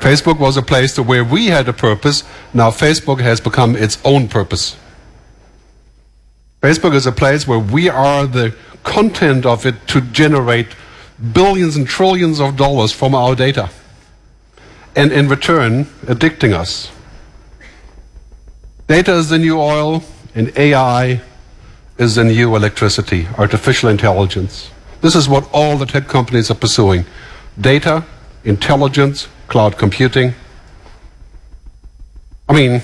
Facebook 0.00 0.38
was 0.38 0.56
a 0.56 0.62
place 0.62 0.94
to 0.94 1.02
where 1.02 1.22
we 1.22 1.46
had 1.46 1.68
a 1.68 1.72
purpose. 1.72 2.24
Now 2.54 2.70
Facebook 2.70 3.20
has 3.20 3.40
become 3.40 3.76
its 3.76 3.98
own 4.04 4.28
purpose. 4.28 4.76
Facebook 6.62 6.94
is 6.94 7.06
a 7.06 7.12
place 7.12 7.46
where 7.46 7.58
we 7.58 7.88
are 7.88 8.26
the 8.26 8.54
content 8.82 9.46
of 9.46 9.66
it 9.66 9.86
to 9.88 10.00
generate 10.00 10.68
billions 11.32 11.76
and 11.76 11.86
trillions 11.86 12.40
of 12.40 12.56
dollars 12.56 12.92
from 12.92 13.14
our 13.14 13.34
data. 13.34 13.70
And 14.96 15.12
in 15.12 15.28
return, 15.28 15.84
addicting 16.04 16.52
us. 16.52 16.90
Data 18.86 19.12
is 19.14 19.28
the 19.28 19.38
new 19.38 19.58
oil, 19.58 20.02
and 20.34 20.56
AI 20.58 21.20
is 21.98 22.16
the 22.16 22.24
new 22.24 22.56
electricity, 22.56 23.28
artificial 23.38 23.88
intelligence. 23.88 24.70
This 25.00 25.14
is 25.14 25.28
what 25.28 25.48
all 25.52 25.76
the 25.76 25.86
tech 25.86 26.08
companies 26.08 26.50
are 26.50 26.54
pursuing 26.54 27.04
data, 27.60 28.04
intelligence, 28.44 29.28
cloud 29.50 29.76
computing. 29.76 30.32
I 32.48 32.54
mean, 32.54 32.82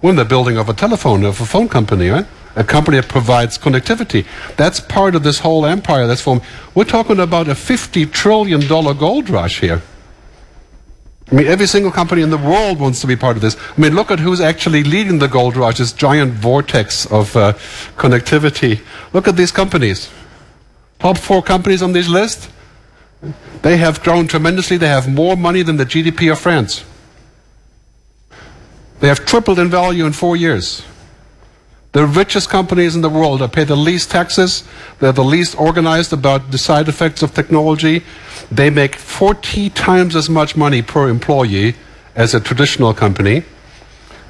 we're 0.00 0.14
the 0.14 0.24
building 0.24 0.56
of 0.56 0.68
a 0.68 0.72
telephone, 0.72 1.24
of 1.24 1.40
a 1.40 1.44
phone 1.44 1.68
company, 1.68 2.08
right? 2.08 2.26
A 2.56 2.64
company 2.64 2.96
that 2.98 3.08
provides 3.08 3.58
connectivity. 3.58 4.24
That's 4.56 4.80
part 4.80 5.14
of 5.14 5.22
this 5.22 5.40
whole 5.40 5.66
empire 5.66 6.06
that's 6.06 6.20
formed. 6.20 6.42
We're 6.74 6.84
talking 6.84 7.20
about 7.20 7.48
a 7.48 7.52
$50 7.52 8.10
trillion 8.12 8.66
gold 8.66 9.28
rush 9.28 9.60
here. 9.60 9.82
I 11.30 11.34
mean, 11.34 11.46
every 11.46 11.66
single 11.66 11.92
company 11.92 12.22
in 12.22 12.30
the 12.30 12.38
world 12.38 12.80
wants 12.80 13.00
to 13.02 13.06
be 13.06 13.16
part 13.16 13.36
of 13.36 13.42
this. 13.42 13.56
I 13.76 13.80
mean, 13.80 13.94
look 13.94 14.10
at 14.10 14.18
who's 14.18 14.40
actually 14.40 14.82
leading 14.82 15.18
the 15.18 15.28
gold 15.28 15.56
rush, 15.56 15.78
this 15.78 15.92
giant 15.92 16.32
vortex 16.32 17.06
of 17.06 17.36
uh, 17.36 17.52
connectivity. 17.96 18.80
Look 19.12 19.28
at 19.28 19.36
these 19.36 19.52
companies. 19.52 20.10
Top 21.00 21.18
four 21.18 21.42
companies 21.42 21.82
on 21.82 21.92
this 21.92 22.08
list 22.08 22.50
they 23.62 23.76
have 23.76 24.02
grown 24.02 24.28
tremendously. 24.28 24.76
They 24.76 24.88
have 24.88 25.08
more 25.08 25.36
money 25.36 25.62
than 25.62 25.76
the 25.76 25.86
GDP 25.86 26.30
of 26.30 26.38
France. 26.38 26.84
They 29.00 29.08
have 29.08 29.24
tripled 29.24 29.58
in 29.58 29.68
value 29.68 30.06
in 30.06 30.12
four 30.12 30.36
years. 30.36 30.82
The 31.92 32.06
richest 32.06 32.50
companies 32.50 32.94
in 32.94 33.00
the 33.00 33.08
world 33.08 33.40
are 33.40 33.48
pay 33.48 33.64
the 33.64 33.76
least 33.76 34.10
taxes, 34.10 34.62
they're 34.98 35.12
the 35.12 35.24
least 35.24 35.58
organized 35.58 36.12
about 36.12 36.50
the 36.50 36.58
side 36.58 36.86
effects 36.86 37.22
of 37.22 37.32
technology. 37.32 38.04
They 38.50 38.68
make 38.68 38.96
40 38.96 39.70
times 39.70 40.14
as 40.14 40.28
much 40.28 40.54
money 40.54 40.82
per 40.82 41.08
employee 41.08 41.76
as 42.14 42.34
a 42.34 42.40
traditional 42.40 42.92
company. 42.92 43.44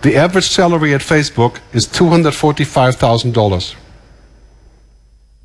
The 0.03 0.17
average 0.17 0.49
salary 0.49 0.95
at 0.95 1.01
Facebook 1.01 1.59
is 1.73 1.87
$245,000. 1.87 3.75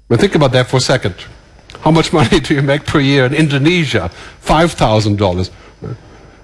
But 0.07 0.19
think 0.19 0.35
about 0.35 0.51
that 0.51 0.67
for 0.67 0.77
a 0.77 0.81
second. 0.81 1.15
How 1.81 1.91
much 1.91 2.13
money 2.13 2.39
do 2.45 2.53
you 2.53 2.61
make 2.61 2.85
per 2.85 2.99
year 2.99 3.25
in 3.25 3.33
Indonesia? 3.33 4.11
$5,000. 4.43 5.49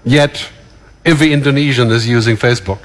Yet, 0.04 0.50
every 1.06 1.34
Indonesian 1.34 1.92
is 1.92 2.08
using 2.08 2.38
Facebook. 2.38 2.80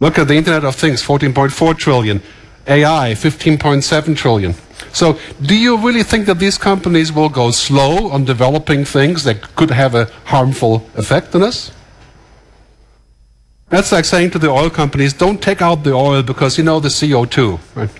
Look 0.00 0.18
at 0.18 0.28
the 0.28 0.34
Internet 0.34 0.64
of 0.64 0.76
Things, 0.76 1.02
14.4 1.02 1.76
trillion. 1.76 2.22
AI, 2.66 3.12
15.7 3.12 4.16
trillion. 4.16 4.54
So, 4.92 5.18
do 5.42 5.56
you 5.56 5.76
really 5.76 6.02
think 6.02 6.26
that 6.26 6.38
these 6.38 6.58
companies 6.58 7.12
will 7.12 7.28
go 7.28 7.50
slow 7.50 8.10
on 8.10 8.24
developing 8.24 8.84
things 8.84 9.24
that 9.24 9.54
could 9.56 9.70
have 9.70 9.94
a 9.94 10.06
harmful 10.24 10.86
effect 10.96 11.34
on 11.34 11.42
us? 11.42 11.72
That's 13.68 13.92
like 13.92 14.04
saying 14.04 14.30
to 14.32 14.38
the 14.38 14.48
oil 14.48 14.68
companies, 14.68 15.12
don't 15.12 15.40
take 15.40 15.62
out 15.62 15.84
the 15.84 15.92
oil 15.92 16.22
because 16.22 16.58
you 16.58 16.64
know 16.64 16.80
the 16.80 16.88
CO2. 16.88 17.58
Right? 17.76 17.90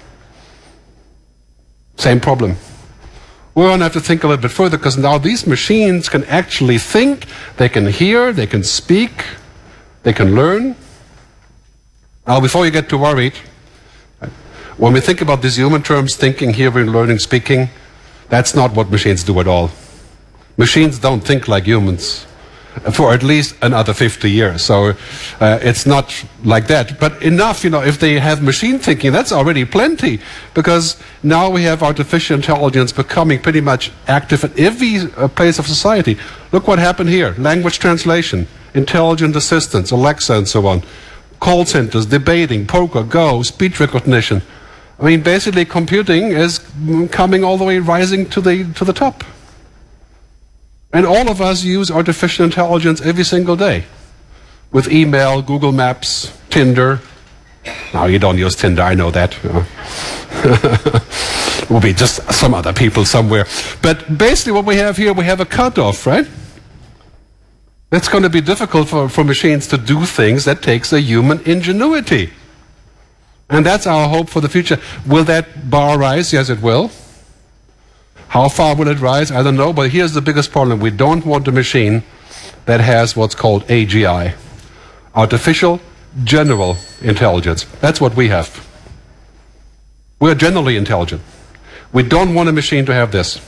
Same 2.01 2.19
problem. 2.19 2.57
We're 3.55 3.69
going 3.69 3.81
to 3.81 3.85
have 3.85 3.93
to 3.93 4.01
think 4.01 4.25
a 4.25 4.27
little 4.27 4.41
bit 4.41 4.51
further 4.51 4.79
because 4.79 4.97
now 4.97 5.19
these 5.19 5.47
machines 5.47 6.09
can 6.09 6.25
actually 6.25 6.79
think, 6.79 7.27
they 7.59 7.69
can 7.69 7.89
hear, 7.89 8.33
they 8.33 8.47
can 8.47 8.65
speak, 8.65 9.27
they 10.03 10.15
can 10.15 10.35
learn. 10.35 10.77
Now, 12.27 12.41
before 12.41 12.65
you 12.65 12.71
get 12.71 12.89
too 12.89 12.97
worried, 12.97 13.35
when 14.79 14.95
we 14.95 15.01
think 15.01 15.21
about 15.21 15.43
these 15.43 15.57
human 15.57 15.83
terms, 15.83 16.17
thinking, 16.17 16.55
hearing, 16.55 16.87
learning, 16.87 17.19
speaking, 17.19 17.69
that's 18.31 18.55
not 18.55 18.75
what 18.75 18.91
machines 18.91 19.23
do 19.23 19.39
at 19.39 19.47
all. 19.47 19.71
Machines 20.57 20.99
don't 20.99 21.21
think 21.21 21.49
like 21.49 21.65
humans 21.65 22.25
for 22.93 23.13
at 23.13 23.23
least 23.23 23.55
another 23.63 23.93
50 23.93 24.31
years. 24.31 24.63
So 24.63 24.95
uh, 25.41 25.59
it's 25.63 25.87
not 25.87 26.25
like 26.45 26.67
that. 26.69 26.99
But 26.99 27.23
enough, 27.23 27.63
you 27.63 27.71
know, 27.71 27.83
if 27.83 27.99
they 27.99 28.19
have 28.19 28.43
machine 28.43 28.79
thinking, 28.79 29.13
that's 29.13 29.33
already 29.33 29.65
plenty. 29.65 30.21
Because 30.55 30.97
now 31.23 31.51
we 31.51 31.63
have 31.65 31.83
artificial 31.83 32.37
intelligence 32.37 32.93
becoming 32.93 33.41
pretty 33.41 33.61
much 33.61 33.93
active 34.09 34.45
at 34.45 34.59
every 34.59 34.97
uh, 35.17 35.29
place 35.29 35.59
of 35.59 35.67
society. 35.67 36.17
Look 36.53 36.67
what 36.67 36.79
happened 36.79 37.11
here 37.11 37.35
language 37.39 37.79
translation, 37.79 38.47
intelligent 38.75 39.37
assistants, 39.37 39.91
Alexa, 39.91 40.35
and 40.35 40.49
so 40.49 40.67
on. 40.67 40.83
Call 41.39 41.65
centers, 41.65 42.07
debating, 42.07 42.67
poker, 42.67 43.03
Go, 43.03 43.43
speech 43.43 43.81
recognition. 43.81 44.43
I 44.99 45.05
mean, 45.05 45.23
basically, 45.23 45.65
computing 45.65 46.33
is 46.33 46.61
coming 47.11 47.43
all 47.43 47.57
the 47.57 47.65
way 47.65 47.79
rising 47.79 48.29
to 48.31 48.41
the, 48.43 48.71
to 48.75 48.85
the 48.85 48.93
top. 48.93 49.25
And 50.93 51.07
all 51.07 51.31
of 51.31 51.41
us 51.41 51.63
use 51.63 51.91
artificial 51.91 52.45
intelligence 52.45 53.01
every 53.01 53.25
single 53.25 53.57
day 53.57 53.85
with 54.73 54.91
email, 54.91 55.43
Google 55.43 55.73
Maps, 55.73 56.37
Tinder. 56.49 57.01
Now, 57.95 58.07
you 58.07 58.19
don't 58.19 58.39
use 58.39 58.57
Tinder, 58.57 58.83
I 58.83 58.95
know 58.95 59.11
that. 59.11 59.37
it 60.43 61.71
will 61.71 61.81
be 61.81 61.93
just 61.93 62.23
some 62.33 62.55
other 62.55 62.73
people 62.73 63.05
somewhere. 63.05 63.47
But 63.83 64.19
basically, 64.19 64.53
what 64.53 64.65
we 64.65 64.77
have 64.77 64.97
here, 64.97 65.13
we 65.13 65.25
have 65.25 65.41
a 65.41 65.45
cutoff, 65.45 66.07
right? 66.07 66.27
That's 67.91 68.09
going 68.09 68.23
to 68.23 68.31
be 68.31 68.41
difficult 68.41 68.89
for, 68.89 69.09
for 69.09 69.25
machines 69.25 69.67
to 69.69 69.77
do 69.77 70.05
things 70.07 70.45
that 70.45 70.63
takes 70.63 70.93
a 70.93 71.01
human 71.01 71.41
ingenuity. 71.41 72.31
And 73.49 73.67
that's 73.67 73.87
our 73.87 74.09
hope 74.09 74.29
for 74.29 74.41
the 74.41 74.49
future. 74.49 74.79
Will 75.07 75.25
that 75.25 75.69
bar 75.69 75.99
rise? 75.99 76.33
Yes, 76.33 76.49
it 76.49 76.63
will. 76.63 76.91
How 78.31 78.49
far 78.49 78.77
will 78.77 78.87
it 78.87 79.01
rise? 79.01 79.33
I 79.33 79.43
don't 79.43 79.57
know, 79.57 79.73
but 79.73 79.91
here's 79.91 80.13
the 80.13 80.21
biggest 80.21 80.53
problem. 80.53 80.79
We 80.79 80.91
don't 80.91 81.27
want 81.27 81.49
a 81.49 81.53
machine 81.53 82.05
that 82.67 82.81
has 82.81 83.17
what's 83.17 83.35
called 83.35 83.65
AGI, 83.65 84.37
artificial 85.17 85.81
general 86.23 86.77
intelligence. 87.01 87.65
That's 87.81 88.01
what 88.01 88.15
we 88.15 88.29
have. 88.29 88.65
We're 90.21 90.37
generally 90.37 90.77
intelligent. 90.77 91.23
We 91.93 92.05
don't 92.05 92.33
want 92.33 92.49
a 92.49 92.53
machine 92.53 92.87
to 92.87 92.95
have 92.95 93.11
this. 93.11 93.41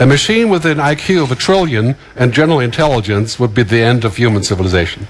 A 0.00 0.06
machine 0.06 0.48
with 0.48 0.66
an 0.66 0.78
IQ 0.78 1.22
of 1.22 1.30
a 1.30 1.36
trillion 1.36 1.94
and 2.16 2.32
general 2.32 2.58
intelligence 2.58 3.38
would 3.38 3.54
be 3.54 3.62
the 3.62 3.82
end 3.82 4.04
of 4.04 4.16
human 4.16 4.42
civilization. 4.42 5.06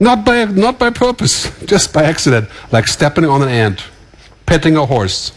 Not 0.00 0.24
by, 0.24 0.46
not 0.46 0.78
by 0.78 0.88
purpose, 0.88 1.52
just 1.66 1.92
by 1.92 2.04
accident, 2.04 2.48
like 2.70 2.88
stepping 2.88 3.26
on 3.26 3.42
an 3.42 3.50
ant, 3.50 3.84
petting 4.46 4.78
a 4.78 4.86
horse. 4.86 5.32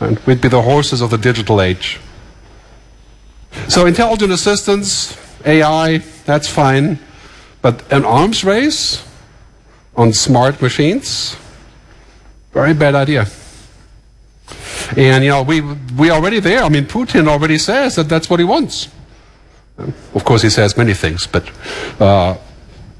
And 0.00 0.18
we'd 0.20 0.40
be 0.40 0.48
the 0.48 0.62
horses 0.62 1.00
of 1.00 1.10
the 1.10 1.18
digital 1.18 1.60
age. 1.60 2.00
So 3.68 3.86
intelligent 3.86 4.32
assistants, 4.32 5.18
AI, 5.44 5.98
that's 6.24 6.48
fine. 6.48 6.98
But 7.62 7.90
an 7.92 8.04
arms 8.04 8.44
race 8.44 9.04
on 9.96 10.12
smart 10.12 10.62
machines, 10.62 11.36
very 12.52 12.74
bad 12.74 12.94
idea. 12.94 13.26
And 14.96 15.24
you 15.24 15.30
know, 15.30 15.42
we 15.42 15.60
we 15.96 16.10
already 16.10 16.40
there. 16.40 16.62
I 16.62 16.68
mean, 16.68 16.84
Putin 16.84 17.28
already 17.28 17.58
says 17.58 17.96
that 17.96 18.08
that's 18.08 18.30
what 18.30 18.38
he 18.38 18.44
wants. 18.44 18.88
Of 20.14 20.24
course, 20.24 20.42
he 20.42 20.50
says 20.50 20.76
many 20.76 20.94
things, 20.94 21.26
but 21.26 21.50
uh, 22.00 22.36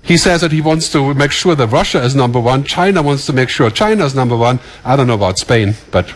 he 0.03 0.17
says 0.17 0.43
that 0.43 0.53
he 0.53 0.61
wants 0.61 0.91
to 0.93 1.15
make 1.15 1.33
sure 1.33 1.55
that 1.55 1.67
Russia 1.69 2.03
is 2.03 2.15
number 2.15 2.41
one. 2.41 2.65
China 2.65 3.03
wants 3.03 3.27
to 3.27 3.33
make 3.33 3.49
sure 3.49 3.71
China 3.71 4.05
is 4.05 4.15
number 4.15 4.37
one. 4.37 4.61
I 4.85 4.97
don't 4.97 5.07
know 5.07 5.15
about 5.15 5.39
Spain, 5.39 5.75
but 5.91 6.13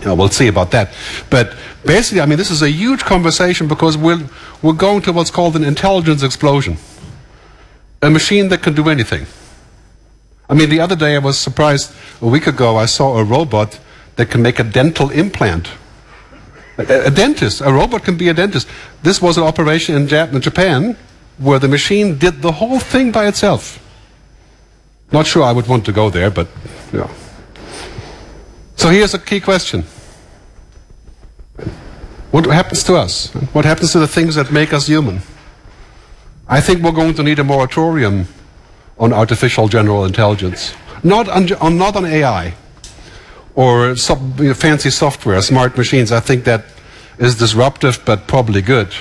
you 0.00 0.06
know, 0.06 0.14
we'll 0.14 0.28
see 0.28 0.48
about 0.48 0.70
that. 0.70 0.92
But 1.30 1.56
basically, 1.84 2.20
I 2.20 2.26
mean, 2.26 2.38
this 2.38 2.50
is 2.50 2.62
a 2.62 2.70
huge 2.70 3.00
conversation 3.00 3.68
because 3.68 3.96
we're, 3.96 4.28
we're 4.62 4.72
going 4.72 5.02
to 5.02 5.12
what's 5.12 5.30
called 5.30 5.56
an 5.56 5.64
intelligence 5.64 6.22
explosion. 6.22 6.76
A 8.02 8.10
machine 8.10 8.48
that 8.48 8.62
can 8.62 8.74
do 8.74 8.88
anything. 8.88 9.26
I 10.48 10.54
mean, 10.54 10.70
the 10.70 10.80
other 10.80 10.96
day 10.96 11.16
I 11.16 11.18
was 11.18 11.38
surprised, 11.38 11.92
a 12.22 12.26
week 12.26 12.46
ago, 12.46 12.76
I 12.76 12.86
saw 12.86 13.18
a 13.18 13.24
robot 13.24 13.78
that 14.16 14.30
can 14.30 14.40
make 14.40 14.58
a 14.58 14.64
dental 14.64 15.10
implant. 15.10 15.68
A, 16.78 17.06
a 17.06 17.10
dentist, 17.10 17.60
a 17.60 17.72
robot 17.72 18.04
can 18.04 18.16
be 18.16 18.28
a 18.28 18.34
dentist. 18.34 18.68
This 19.02 19.20
was 19.20 19.36
an 19.36 19.44
operation 19.44 19.94
in 19.96 20.08
Japan 20.40 20.96
where 21.38 21.58
the 21.58 21.68
machine 21.68 22.18
did 22.18 22.40
the 22.40 22.52
whole 22.52 22.78
thing 22.78 23.12
by 23.12 23.26
itself. 23.26 23.84
Not 25.12 25.26
sure 25.26 25.42
I 25.42 25.52
would 25.52 25.66
want 25.66 25.84
to 25.86 25.92
go 25.92 26.10
there, 26.10 26.30
but, 26.30 26.48
yeah. 26.92 27.08
So 28.78 28.90
here's 28.90 29.12
a 29.12 29.18
key 29.18 29.40
question. 29.40 29.82
What 32.30 32.46
happens 32.46 32.84
to 32.84 32.94
us? 32.94 33.32
What 33.52 33.64
happens 33.64 33.90
to 33.92 33.98
the 33.98 34.06
things 34.06 34.36
that 34.36 34.52
make 34.52 34.72
us 34.72 34.86
human? 34.86 35.20
I 36.48 36.60
think 36.60 36.84
we're 36.84 36.92
going 36.92 37.14
to 37.14 37.24
need 37.24 37.40
a 37.40 37.44
moratorium 37.44 38.28
on 38.96 39.12
artificial 39.12 39.66
general 39.66 40.04
intelligence. 40.04 40.74
Not 41.02 41.28
on, 41.28 41.76
not 41.76 41.96
on 41.96 42.06
AI 42.06 42.54
or 43.56 43.88
you 43.88 43.94
know, 44.38 44.54
fancy 44.54 44.90
software, 44.90 45.42
smart 45.42 45.76
machines. 45.76 46.12
I 46.12 46.20
think 46.20 46.44
that 46.44 46.64
is 47.18 47.34
disruptive 47.34 48.00
but 48.04 48.28
probably 48.28 48.62
good. 48.62 48.94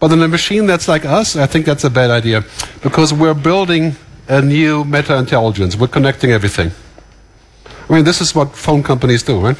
But 0.00 0.10
in 0.10 0.22
a 0.22 0.28
machine 0.28 0.64
that's 0.64 0.88
like 0.88 1.04
us, 1.04 1.36
I 1.36 1.46
think 1.46 1.66
that's 1.66 1.84
a 1.84 1.90
bad 1.90 2.10
idea 2.10 2.44
because 2.82 3.12
we're 3.12 3.34
building 3.34 3.96
a 4.26 4.40
new 4.40 4.84
meta 4.84 5.18
intelligence. 5.18 5.76
We're 5.76 5.88
connecting 5.88 6.32
everything. 6.32 6.70
I 7.88 7.92
mean, 7.92 8.04
this 8.04 8.20
is 8.20 8.34
what 8.34 8.54
phone 8.56 8.82
companies 8.82 9.22
do, 9.22 9.40
right? 9.40 9.56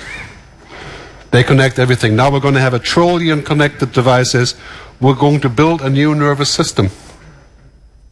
They 1.31 1.43
connect 1.43 1.79
everything. 1.79 2.17
Now 2.17 2.31
we're 2.31 2.41
going 2.41 2.55
to 2.55 2.61
have 2.61 2.75
a 2.75 2.79
trillion 2.79 3.43
connected 3.43 3.93
devices 3.93 4.55
we're 5.01 5.15
going 5.15 5.41
to 5.41 5.49
build 5.49 5.83
a 5.83 5.91
new 5.91 6.15
nervous 6.15 6.51
system. 6.51 6.89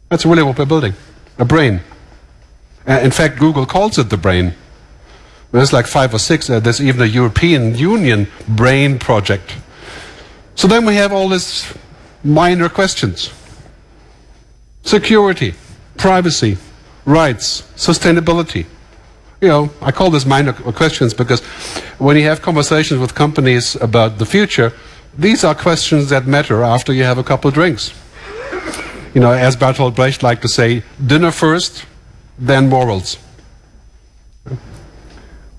That's 0.09 0.25
really 0.25 0.43
what 0.43 0.57
we're 0.57 0.65
building 0.65 0.93
a 1.37 1.45
brain. 1.45 1.81
Uh, 2.87 2.99
in 3.03 3.11
fact, 3.11 3.39
Google 3.39 3.65
calls 3.65 3.97
it 3.97 4.09
the 4.09 4.17
brain. 4.17 4.53
There's 5.51 5.73
like 5.73 5.87
five 5.87 6.13
or 6.13 6.19
six. 6.19 6.49
Uh, 6.49 6.59
there's 6.59 6.81
even 6.81 7.01
a 7.01 7.05
European 7.05 7.75
Union 7.75 8.27
brain 8.47 8.99
project. 8.99 9.55
So 10.55 10.67
then 10.67 10.85
we 10.85 10.95
have 10.95 11.11
all 11.11 11.29
these 11.29 11.73
minor 12.23 12.69
questions 12.69 13.31
security, 14.83 15.55
privacy, 15.97 16.57
rights, 17.05 17.63
sustainability. 17.75 18.67
You 19.41 19.47
know, 19.47 19.69
I 19.81 19.91
call 19.91 20.09
this 20.09 20.25
minor 20.25 20.53
questions 20.53 21.13
because 21.13 21.41
when 21.99 22.15
you 22.17 22.23
have 22.23 22.41
conversations 22.41 22.99
with 22.99 23.15
companies 23.15 23.75
about 23.75 24.17
the 24.17 24.25
future, 24.25 24.71
these 25.17 25.43
are 25.43 25.53
questions 25.53 26.09
that 26.09 26.25
matter 26.25 26.63
after 26.63 26.93
you 26.93 27.03
have 27.03 27.17
a 27.17 27.23
couple 27.23 27.51
drinks. 27.51 27.93
You 29.13 29.21
know, 29.21 29.31
as 29.31 29.55
Bertolt 29.55 29.95
Brecht 29.95 30.23
liked 30.23 30.41
to 30.41 30.47
say, 30.47 30.83
dinner 31.05 31.31
first, 31.31 31.85
then 32.37 32.69
morals. 32.69 33.17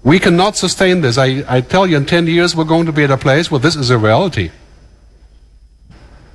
We 0.05 0.19
cannot 0.19 0.57
sustain 0.57 1.01
this. 1.01 1.19
I, 1.19 1.45
I 1.49 1.61
tell 1.63 1.87
you, 1.87 1.97
in 1.97 2.07
10 2.07 2.27
years, 2.27 2.55
we're 2.55 2.65
going 2.65 2.87
to 2.87 2.93
be 2.93 3.05
at 3.05 3.11
a 3.11 3.17
place 3.17 3.51
where 3.51 3.59
this 3.59 3.75
is 3.75 3.91
a 3.91 3.99
reality. 3.99 4.51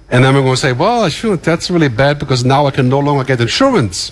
And 0.09 0.25
then 0.25 0.33
we're 0.33 0.41
going 0.41 0.55
to 0.55 0.61
say, 0.61 0.73
well, 0.73 1.07
shoot, 1.07 1.41
that's 1.41 1.71
really 1.71 1.87
bad 1.87 2.19
because 2.19 2.43
now 2.43 2.65
I 2.65 2.71
can 2.71 2.89
no 2.89 2.99
longer 2.99 3.23
get 3.23 3.39
insurance 3.39 4.11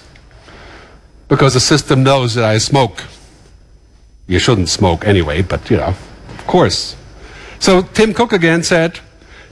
because 1.28 1.56
the 1.56 1.60
system 1.60 2.04
knows 2.04 2.36
that 2.36 2.46
I 2.46 2.58
smoke. 2.58 3.04
You 4.30 4.38
shouldn't 4.38 4.70
smoke 4.70 5.08
anyway, 5.08 5.42
but 5.42 5.72
you 5.72 5.78
know, 5.78 5.96
of 6.38 6.44
course. 6.46 6.96
So 7.58 7.82
Tim 7.82 8.14
Cook 8.14 8.32
again 8.32 8.62
said, 8.62 9.00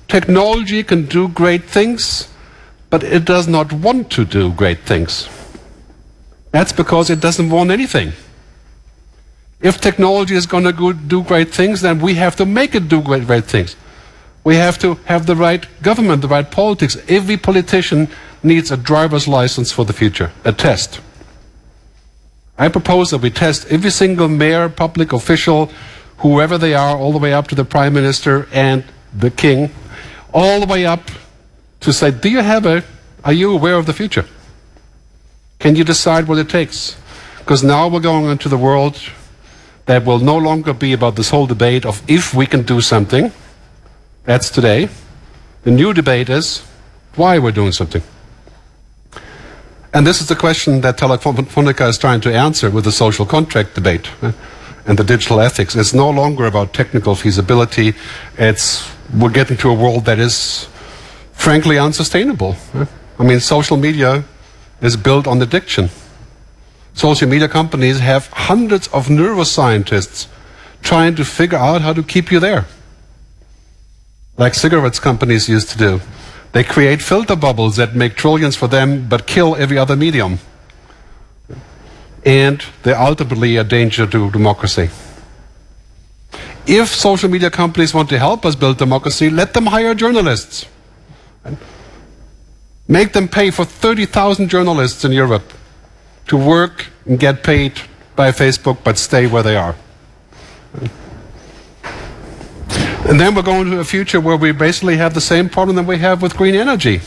technology 0.07 0.83
can 0.83 1.07
do 1.07 1.29
great 1.29 1.63
things, 1.63 2.29
but 2.91 3.03
it 3.03 3.25
does 3.25 3.47
not 3.47 3.73
want 3.73 4.11
to 4.11 4.23
do 4.23 4.53
great 4.53 4.81
things. 4.81 5.27
That's 6.51 6.71
because 6.71 7.09
it 7.09 7.19
doesn't 7.19 7.49
want 7.49 7.71
anything. 7.71 8.13
If 9.61 9.81
technology 9.81 10.35
is 10.35 10.45
going 10.45 10.65
to 10.65 10.93
do 10.93 11.23
great 11.23 11.51
things, 11.51 11.81
then 11.81 11.99
we 11.99 12.13
have 12.13 12.35
to 12.35 12.45
make 12.45 12.75
it 12.75 12.87
do 12.87 13.01
great, 13.01 13.25
great 13.25 13.45
things. 13.45 13.75
We 14.43 14.57
have 14.57 14.77
to 14.79 14.93
have 15.05 15.25
the 15.25 15.35
right 15.35 15.65
government, 15.81 16.21
the 16.21 16.27
right 16.27 16.49
politics. 16.49 16.95
Every 17.09 17.35
politician 17.35 18.09
needs 18.43 18.69
a 18.71 18.77
driver's 18.77 19.27
license 19.27 19.71
for 19.71 19.85
the 19.85 19.93
future, 19.93 20.31
a 20.45 20.53
test. 20.53 21.01
I 22.57 22.69
propose 22.69 23.11
that 23.11 23.19
we 23.19 23.29
test 23.29 23.67
every 23.71 23.91
single 23.91 24.27
mayor, 24.27 24.69
public 24.69 25.13
official, 25.13 25.71
whoever 26.19 26.57
they 26.57 26.73
are, 26.73 26.97
all 26.97 27.11
the 27.11 27.19
way 27.19 27.33
up 27.33 27.47
to 27.49 27.55
the 27.55 27.65
prime 27.65 27.93
minister 27.93 28.47
and 28.51 28.83
the 29.13 29.29
king, 29.29 29.71
all 30.33 30.59
the 30.59 30.65
way 30.65 30.85
up 30.85 31.11
to 31.81 31.93
say, 31.93 32.11
do 32.11 32.29
you 32.29 32.39
have 32.41 32.65
a, 32.65 32.83
are 33.23 33.33
you 33.33 33.53
aware 33.53 33.75
of 33.75 33.85
the 33.85 33.93
future? 33.93 34.25
Can 35.59 35.75
you 35.75 35.83
decide 35.83 36.27
what 36.27 36.37
it 36.37 36.49
takes? 36.49 36.97
Because 37.39 37.63
now 37.63 37.87
we're 37.87 37.99
going 37.99 38.25
into 38.25 38.49
the 38.49 38.57
world 38.57 38.99
that 39.85 40.05
will 40.05 40.19
no 40.19 40.37
longer 40.37 40.73
be 40.73 40.93
about 40.93 41.15
this 41.15 41.29
whole 41.29 41.47
debate 41.47 41.85
of 41.85 42.01
if 42.09 42.33
we 42.33 42.45
can 42.45 42.63
do 42.63 42.81
something. 42.81 43.31
That's 44.25 44.49
today. 44.49 44.89
The 45.63 45.71
new 45.71 45.93
debate 45.93 46.29
is 46.29 46.65
why 47.15 47.39
we're 47.39 47.51
doing 47.51 47.71
something. 47.71 48.01
And 49.97 50.05
this 50.05 50.21
is 50.21 50.27
the 50.27 50.35
question 50.35 50.81
that 50.81 50.99
Telefonica 50.99 51.89
is 51.89 51.97
trying 51.97 52.21
to 52.21 52.31
answer 52.31 52.69
with 52.69 52.83
the 52.83 52.91
social 52.91 53.25
contract 53.25 53.73
debate 53.73 54.07
and 54.85 54.95
the 54.95 55.03
digital 55.03 55.39
ethics. 55.39 55.75
It's 55.75 55.91
no 55.91 56.07
longer 56.11 56.45
about 56.45 56.71
technical 56.71 57.15
feasibility. 57.15 57.95
It's 58.37 58.87
we're 59.11 59.31
getting 59.31 59.57
to 59.57 59.71
a 59.71 59.73
world 59.73 60.05
that 60.05 60.19
is 60.19 60.69
frankly 61.31 61.79
unsustainable. 61.79 62.57
I 63.17 63.23
mean, 63.23 63.39
social 63.39 63.75
media 63.75 64.23
is 64.81 64.95
built 64.95 65.25
on 65.25 65.41
addiction. 65.41 65.89
Social 66.93 67.27
media 67.27 67.47
companies 67.47 67.97
have 67.97 68.27
hundreds 68.27 68.87
of 68.89 69.07
neuroscientists 69.07 70.27
trying 70.83 71.15
to 71.15 71.25
figure 71.25 71.57
out 71.57 71.81
how 71.81 71.93
to 71.93 72.03
keep 72.03 72.31
you 72.31 72.39
there. 72.39 72.67
Like 74.37 74.53
cigarettes 74.53 74.99
companies 74.99 75.49
used 75.49 75.69
to 75.69 75.77
do. 75.79 76.01
They 76.53 76.63
create 76.63 77.01
filter 77.01 77.35
bubbles 77.35 77.75
that 77.75 77.95
make 77.95 78.15
trillions 78.15 78.55
for 78.55 78.67
them 78.67 79.07
but 79.07 79.27
kill 79.27 79.55
every 79.55 79.77
other 79.77 79.95
medium 79.95 80.39
and 82.27 82.61
they're 82.83 82.99
ultimately 82.99 83.55
a 83.55 83.63
danger 83.63 84.05
to 84.05 84.29
democracy. 84.31 84.89
If 86.65 86.89
social 86.89 87.29
media 87.29 87.49
companies 87.49 87.93
want 87.93 88.09
to 88.09 88.19
help 88.19 88.45
us 88.45 88.55
build 88.55 88.77
democracy, 88.77 89.29
let 89.29 89.53
them 89.53 89.67
hire 89.67 89.95
journalists. 89.95 90.65
Make 92.89 93.13
them 93.13 93.29
pay 93.29 93.49
for 93.51 93.63
30,000 93.63 94.49
journalists 94.49 95.05
in 95.05 95.13
Europe 95.13 95.53
to 96.27 96.35
work 96.35 96.87
and 97.05 97.17
get 97.17 97.43
paid 97.43 97.79
by 98.17 98.31
Facebook 98.31 98.79
but 98.83 98.97
stay 98.97 99.25
where 99.25 99.43
they 99.43 99.55
are. 99.55 99.75
And 103.07 103.21
then 103.21 103.35
we're 103.35 103.41
going 103.41 103.71
to 103.71 103.79
a 103.79 103.85
future 103.85 104.19
where 104.19 104.35
we 104.35 104.51
basically 104.51 104.97
have 104.97 105.13
the 105.13 105.21
same 105.21 105.47
problem 105.47 105.77
that 105.77 105.85
we 105.85 105.97
have 105.99 106.21
with 106.21 106.35
green 106.35 106.55
energy. 106.55 106.99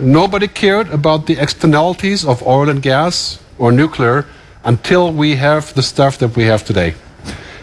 Nobody 0.00 0.46
cared 0.46 0.90
about 0.90 1.26
the 1.26 1.38
externalities 1.40 2.24
of 2.24 2.40
oil 2.46 2.68
and 2.68 2.80
gas 2.80 3.40
or 3.58 3.72
nuclear 3.72 4.26
until 4.62 5.12
we 5.12 5.34
have 5.36 5.74
the 5.74 5.82
stuff 5.82 6.18
that 6.18 6.36
we 6.36 6.44
have 6.44 6.64
today. 6.64 6.94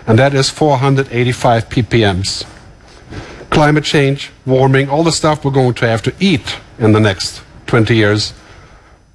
And 0.06 0.20
that 0.20 0.34
is 0.34 0.50
485 0.50 1.70
ppms. 1.70 2.46
Climate 3.50 3.86
change, 3.86 4.32
warming, 4.46 4.90
all 4.90 5.04
the 5.04 5.14
stuff 5.14 5.46
we're 5.46 5.52
going 5.52 5.76
to 5.76 5.88
have 5.88 6.02
to 6.02 6.14
eat 6.20 6.60
in 6.78 6.92
the 6.92 7.00
next 7.00 7.42
20 7.68 7.96
years, 7.96 8.34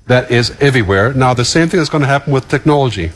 that 0.07 0.31
is 0.31 0.57
everywhere. 0.63 1.13
Now, 1.13 1.35
the 1.35 1.45
same 1.45 1.69
thing 1.69 1.81
is 1.81 1.91
going 1.91 2.03
to 2.03 2.09
happen 2.09 2.33
with 2.33 2.49
technology. 2.49 3.13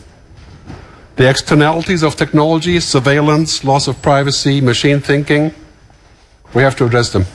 The 1.16 1.28
externalities 1.28 2.02
of 2.02 2.16
technology, 2.16 2.80
surveillance, 2.80 3.64
loss 3.64 3.86
of 3.86 4.02
privacy, 4.02 4.60
machine 4.60 5.00
thinking, 5.00 5.54
we 6.54 6.62
have 6.62 6.76
to 6.76 6.86
address 6.86 7.12
them. 7.12 7.26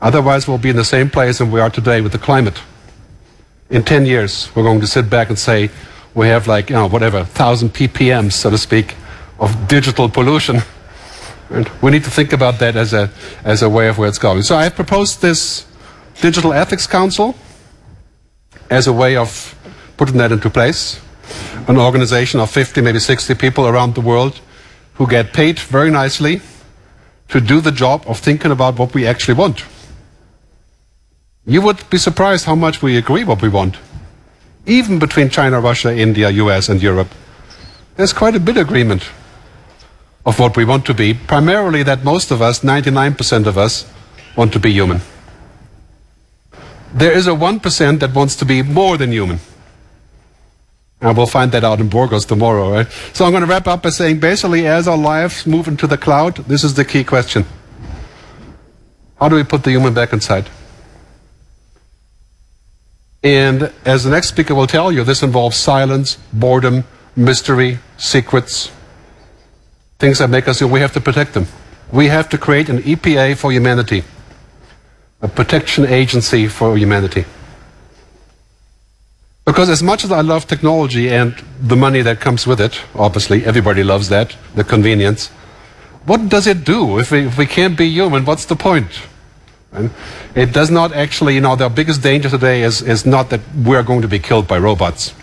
Otherwise, 0.00 0.48
we'll 0.48 0.58
be 0.58 0.70
in 0.70 0.76
the 0.76 0.84
same 0.84 1.08
place 1.08 1.40
as 1.40 1.48
we 1.48 1.60
are 1.60 1.70
today 1.70 2.00
with 2.00 2.12
the 2.12 2.18
climate. 2.18 2.60
in 3.70 3.82
10 3.82 4.06
years, 4.06 4.54
we're 4.54 4.62
going 4.62 4.80
to 4.80 4.86
sit 4.86 5.08
back 5.08 5.28
and 5.28 5.38
say, 5.38 5.70
we 6.14 6.28
have 6.28 6.46
like, 6.46 6.70
you 6.70 6.76
know, 6.76 6.86
whatever, 6.86 7.18
1,000 7.18 7.70
ppm, 7.70 8.32
so 8.32 8.50
to 8.50 8.58
speak, 8.58 8.94
of 9.40 9.66
digital 9.66 10.08
pollution. 10.08 10.62
And 11.50 11.68
we 11.82 11.90
need 11.90 12.04
to 12.04 12.10
think 12.10 12.32
about 12.32 12.58
that 12.60 12.76
as 12.76 12.92
a, 12.92 13.10
as 13.42 13.62
a 13.62 13.68
way 13.68 13.88
of 13.88 13.98
where 13.98 14.08
it's 14.08 14.18
going. 14.18 14.42
So 14.42 14.56
I 14.56 14.64
have 14.64 14.74
proposed 14.74 15.22
this 15.22 15.66
Digital 16.20 16.52
Ethics 16.52 16.86
Council 16.86 17.34
as 18.70 18.86
a 18.86 18.92
way 18.92 19.16
of 19.16 19.54
putting 19.96 20.16
that 20.18 20.30
into 20.30 20.48
place. 20.50 21.00
An 21.68 21.76
organization 21.76 22.40
of 22.40 22.50
50, 22.50 22.80
maybe 22.80 22.98
60 22.98 23.34
people 23.34 23.66
around 23.66 23.94
the 23.94 24.00
world 24.00 24.40
who 24.94 25.06
get 25.06 25.32
paid 25.32 25.58
very 25.58 25.90
nicely 25.90 26.40
to 27.28 27.40
do 27.40 27.60
the 27.60 27.72
job 27.72 28.04
of 28.06 28.18
thinking 28.18 28.50
about 28.50 28.78
what 28.78 28.94
we 28.94 29.06
actually 29.06 29.34
want. 29.34 29.64
You 31.46 31.60
would 31.62 31.88
be 31.90 31.98
surprised 31.98 32.46
how 32.46 32.54
much 32.54 32.82
we 32.82 32.96
agree 32.96 33.24
what 33.24 33.42
we 33.42 33.48
want. 33.48 33.76
Even 34.66 34.98
between 34.98 35.28
China, 35.28 35.60
Russia, 35.60 35.94
India, 35.94 36.30
US, 36.30 36.68
and 36.68 36.82
Europe. 36.82 37.08
There's 37.96 38.12
quite 38.12 38.34
a 38.34 38.40
bit 38.40 38.56
of 38.56 38.66
agreement 38.66 39.02
of 40.24 40.38
what 40.38 40.56
we 40.56 40.64
want 40.64 40.86
to 40.86 40.94
be. 40.94 41.14
Primarily 41.14 41.82
that 41.82 42.02
most 42.02 42.30
of 42.30 42.40
us, 42.40 42.60
99% 42.60 43.46
of 43.46 43.58
us, 43.58 43.84
want 44.36 44.52
to 44.52 44.58
be 44.58 44.72
human. 44.72 45.00
There 46.94 47.12
is 47.12 47.26
a 47.26 47.32
1% 47.32 48.00
that 48.00 48.14
wants 48.14 48.36
to 48.36 48.44
be 48.44 48.62
more 48.62 48.96
than 48.96 49.12
human. 49.12 49.40
And 51.04 51.18
we'll 51.18 51.26
find 51.26 51.52
that 51.52 51.64
out 51.64 51.80
in 51.80 51.88
Burgos 51.90 52.24
tomorrow, 52.24 52.72
right? 52.72 52.90
So 53.12 53.26
I'm 53.26 53.30
going 53.30 53.42
to 53.42 53.46
wrap 53.46 53.66
up 53.66 53.82
by 53.82 53.90
saying 53.90 54.20
basically, 54.20 54.66
as 54.66 54.88
our 54.88 54.96
lives 54.96 55.46
move 55.46 55.68
into 55.68 55.86
the 55.86 55.98
cloud, 55.98 56.36
this 56.36 56.64
is 56.64 56.72
the 56.72 56.84
key 56.84 57.04
question. 57.04 57.44
How 59.20 59.28
do 59.28 59.36
we 59.36 59.44
put 59.44 59.64
the 59.64 59.70
human 59.70 59.92
back 59.92 60.14
inside? 60.14 60.48
And 63.22 63.70
as 63.84 64.04
the 64.04 64.10
next 64.10 64.28
speaker 64.28 64.54
will 64.54 64.66
tell 64.66 64.90
you, 64.90 65.04
this 65.04 65.22
involves 65.22 65.58
silence, 65.58 66.16
boredom, 66.32 66.84
mystery, 67.14 67.80
secrets, 67.98 68.72
things 69.98 70.20
that 70.20 70.30
make 70.30 70.48
us 70.48 70.62
we 70.62 70.80
have 70.80 70.94
to 70.94 71.02
protect 71.02 71.34
them. 71.34 71.48
We 71.92 72.06
have 72.06 72.30
to 72.30 72.38
create 72.38 72.70
an 72.70 72.78
EPA 72.78 73.36
for 73.36 73.52
humanity, 73.52 74.04
a 75.20 75.28
protection 75.28 75.84
agency 75.84 76.48
for 76.48 76.78
humanity. 76.78 77.26
Because 79.44 79.68
as 79.68 79.82
much 79.82 80.04
as 80.04 80.10
I 80.10 80.22
love 80.22 80.46
technology 80.46 81.10
and 81.10 81.34
the 81.60 81.76
money 81.76 82.00
that 82.02 82.20
comes 82.20 82.46
with 82.46 82.60
it, 82.60 82.80
obviously 82.94 83.44
everybody 83.44 83.84
loves 83.84 84.08
that, 84.08 84.36
the 84.54 84.64
convenience, 84.64 85.28
what 86.06 86.28
does 86.28 86.46
it 86.46 86.64
do? 86.64 86.98
If 86.98 87.10
we, 87.10 87.26
if 87.26 87.36
we 87.36 87.46
can't 87.46 87.76
be 87.76 87.88
human, 87.88 88.24
what's 88.24 88.46
the 88.46 88.56
point? 88.56 89.02
And 89.72 89.90
it 90.34 90.52
does 90.52 90.70
not 90.70 90.92
actually, 90.92 91.34
you 91.34 91.40
know, 91.40 91.56
the 91.56 91.68
biggest 91.68 92.02
danger 92.02 92.30
today 92.30 92.62
is, 92.62 92.80
is 92.80 93.04
not 93.04 93.30
that 93.30 93.40
we're 93.54 93.82
going 93.82 94.02
to 94.02 94.08
be 94.08 94.18
killed 94.18 94.46
by 94.46 94.58
robots. 94.58 95.14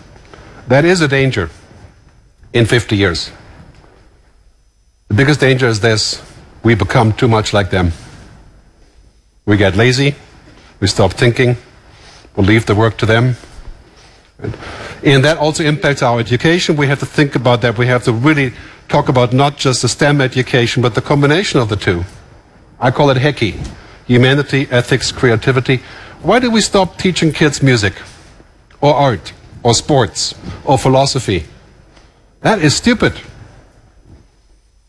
That 0.68 0.84
is 0.84 1.00
a 1.00 1.08
danger 1.08 1.50
in 2.52 2.66
50 2.66 2.96
years. 2.96 3.30
The 5.08 5.14
biggest 5.14 5.40
danger 5.40 5.66
is 5.66 5.80
this 5.80 6.22
we 6.62 6.74
become 6.74 7.12
too 7.12 7.28
much 7.28 7.52
like 7.52 7.70
them. 7.70 7.92
We 9.46 9.56
get 9.56 9.74
lazy, 9.74 10.14
we 10.80 10.86
stop 10.86 11.12
thinking, 11.12 11.56
we 12.36 12.44
leave 12.44 12.66
the 12.66 12.74
work 12.76 12.96
to 12.98 13.06
them. 13.06 13.36
And 15.04 15.24
that 15.24 15.38
also 15.38 15.64
impacts 15.64 16.02
our 16.02 16.20
education. 16.20 16.76
We 16.76 16.86
have 16.86 17.00
to 17.00 17.06
think 17.06 17.34
about 17.34 17.60
that. 17.62 17.78
We 17.78 17.86
have 17.86 18.04
to 18.04 18.12
really 18.12 18.52
talk 18.88 19.08
about 19.08 19.32
not 19.32 19.56
just 19.56 19.82
the 19.82 19.88
STEM 19.88 20.20
education, 20.20 20.82
but 20.82 20.94
the 20.94 21.00
combination 21.00 21.60
of 21.60 21.68
the 21.68 21.76
two. 21.76 22.04
I 22.80 22.90
call 22.90 23.10
it 23.10 23.18
HECI 23.18 23.54
humanity, 24.06 24.66
ethics, 24.70 25.12
creativity. 25.12 25.80
Why 26.22 26.38
do 26.38 26.50
we 26.50 26.60
stop 26.60 26.98
teaching 26.98 27.32
kids 27.32 27.62
music, 27.62 27.94
or 28.80 28.94
art, 28.94 29.32
or 29.62 29.74
sports, 29.74 30.34
or 30.64 30.76
philosophy? 30.76 31.44
That 32.40 32.60
is 32.60 32.74
stupid. 32.76 33.14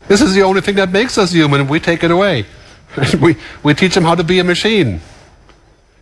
This 0.08 0.20
is 0.20 0.34
the 0.34 0.42
only 0.42 0.60
thing 0.60 0.74
that 0.76 0.90
makes 0.90 1.16
us 1.16 1.32
human, 1.32 1.68
we 1.68 1.80
take 1.80 2.04
it 2.04 2.10
away. 2.10 2.46
we, 3.20 3.36
we 3.62 3.74
teach 3.74 3.94
them 3.94 4.04
how 4.04 4.14
to 4.14 4.24
be 4.24 4.38
a 4.38 4.44
machine. 4.44 5.00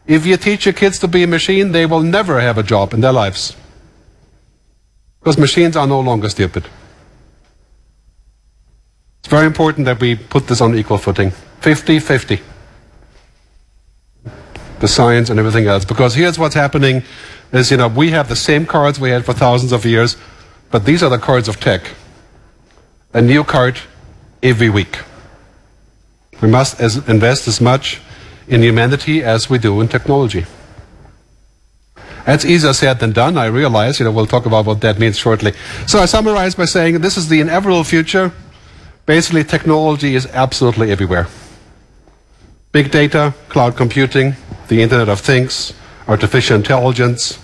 If 0.07 0.27
you 0.27 0.37
teach 0.37 0.67
your 0.67 0.73
kids 0.73 0.99
to 1.01 1.09
be 1.09 1.23
a 1.23 1.27
machine, 1.27 1.73
they 1.73 1.87
will 1.87 2.03
never 2.03 2.41
have 2.41 2.59
a 2.59 2.62
job 2.62 2.93
in 2.93 3.01
their 3.01 3.12
lives. 3.12 3.57
Because 5.21 5.38
machines 5.38 5.77
are 5.77 5.87
no 5.87 6.01
longer 6.01 6.29
stupid. 6.29 6.67
It's 9.21 9.29
very 9.29 9.47
important 9.47 9.87
that 9.87 10.01
we 10.01 10.17
put 10.17 10.49
this 10.49 10.61
on 10.61 10.75
equal 10.75 10.99
footing 10.99 11.31
50 11.61 12.01
50 12.01 12.41
the 14.83 14.88
science 14.88 15.31
and 15.31 15.38
everything 15.38 15.67
else. 15.67 15.85
Because 15.85 16.15
here's 16.15 16.38
what's 16.38 16.57
happening 16.57 17.05
is, 17.53 17.71
you 17.71 17.77
know, 17.77 17.88
we 17.88 18.11
have 18.11 18.29
the 18.29 18.37
same 18.37 18.67
cards 18.67 18.99
we 18.99 19.11
had 19.11 19.25
for 19.25 19.33
thousands 19.33 19.71
of 19.71 19.87
years, 19.87 20.17
but 20.73 20.85
these 20.85 21.03
are 21.05 21.09
the 21.09 21.19
cards 21.19 21.49
of 21.49 21.61
tech. 21.61 21.83
A 23.15 23.23
new 23.23 23.45
card 23.45 23.79
every 24.43 24.69
week. 24.69 24.99
We 26.41 26.49
must 26.49 26.81
invest 26.81 27.47
as 27.47 27.61
much 27.61 28.01
in 28.48 28.62
humanity 28.62 29.22
as 29.22 29.48
we 29.48 29.59
do 29.59 29.81
in 29.81 29.88
technology. 29.88 30.44
That's 32.24 32.44
easier 32.44 32.72
said 32.72 33.00
than 33.00 33.12
done, 33.12 33.37
I 33.37 33.46
realize. 33.46 33.98
You 33.98 34.05
know, 34.05 34.12
we'll 34.12 34.26
talk 34.26 34.46
about 34.46 34.64
what 34.64 34.81
that 34.83 34.98
means 34.98 35.18
shortly. 35.18 35.52
So 35.87 35.98
I 35.98 36.07
summarize 36.07 36.55
by 36.55 36.66
saying 36.66 37.00
this 37.00 37.16
is 37.16 37.28
the 37.28 37.40
inevitable 37.40 37.85
future. 37.85 38.33
Basically, 39.07 39.42
technology 39.42 40.14
is 40.14 40.26
absolutely 40.26 40.92
everywhere. 40.92 41.26
Big 42.70 42.90
data, 42.90 43.35
cloud 43.48 43.76
computing, 43.76 44.37
the 44.68 44.83
Internet 44.83 45.09
of 45.09 45.20
Things, 45.20 45.74
artificial 46.07 46.57
intelligence, 46.57 47.38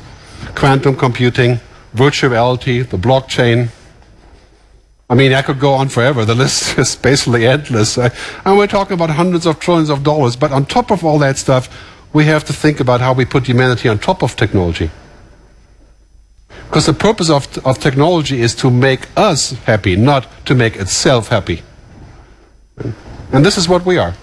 quantum 0.54 0.94
computing, 0.96 1.60
virtual 1.92 2.30
reality, 2.30 2.82
the 2.82 2.96
blockchain. 2.96 3.70
I 5.10 5.14
mean, 5.14 5.32
I 5.32 5.42
could 5.42 5.58
go 5.58 5.72
on 5.72 5.88
forever. 5.88 6.24
The 6.24 6.34
list 6.34 6.78
is 6.78 6.96
basically 6.96 7.46
endless. 7.46 7.96
And 7.98 8.58
we're 8.58 8.66
talking 8.66 8.94
about 8.94 9.10
hundreds 9.10 9.46
of 9.46 9.58
trillions 9.58 9.90
of 9.90 10.02
dollars. 10.04 10.36
But 10.36 10.52
on 10.52 10.66
top 10.66 10.90
of 10.90 11.04
all 11.04 11.18
that 11.20 11.38
stuff, 11.38 11.68
we 12.12 12.24
have 12.24 12.44
to 12.44 12.52
think 12.52 12.80
about 12.80 13.00
how 13.00 13.12
we 13.12 13.24
put 13.24 13.46
humanity 13.46 13.88
on 13.88 13.98
top 13.98 14.22
of 14.22 14.36
technology. 14.36 14.90
Because 16.66 16.86
the 16.86 16.92
purpose 16.92 17.30
of, 17.30 17.58
of 17.66 17.78
technology 17.78 18.40
is 18.40 18.54
to 18.56 18.70
make 18.70 19.08
us 19.16 19.52
happy, 19.64 19.96
not 19.96 20.26
to 20.46 20.54
make 20.54 20.76
itself 20.76 21.28
happy. 21.28 21.62
And 23.32 23.44
this 23.44 23.56
is 23.56 23.68
what 23.68 23.86
we 23.86 23.98
are. 23.98 24.14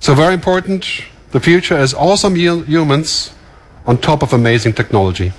So, 0.00 0.14
very 0.14 0.34
important 0.34 1.04
the 1.30 1.40
future 1.40 1.76
is 1.76 1.94
awesome 1.94 2.36
humans 2.36 3.34
on 3.86 3.98
top 3.98 4.22
of 4.22 4.32
amazing 4.32 4.72
technology. 4.72 5.32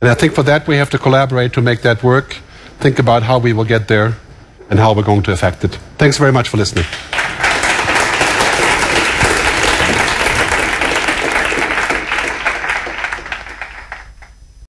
And 0.00 0.08
I 0.10 0.14
think 0.14 0.34
for 0.34 0.42
that 0.44 0.66
we 0.66 0.76
have 0.76 0.88
to 0.90 0.98
collaborate 0.98 1.52
to 1.52 1.60
make 1.60 1.82
that 1.82 2.02
work, 2.02 2.38
think 2.78 2.98
about 2.98 3.22
how 3.22 3.38
we 3.38 3.52
will 3.52 3.66
get 3.66 3.86
there 3.88 4.16
and 4.70 4.78
how 4.78 4.94
we're 4.94 5.02
going 5.02 5.22
to 5.24 5.32
affect 5.32 5.62
it. 5.64 5.78
Thanks 5.98 6.16
very 6.16 6.32
much 6.32 6.48
for 6.48 6.56
listening. 6.56 6.86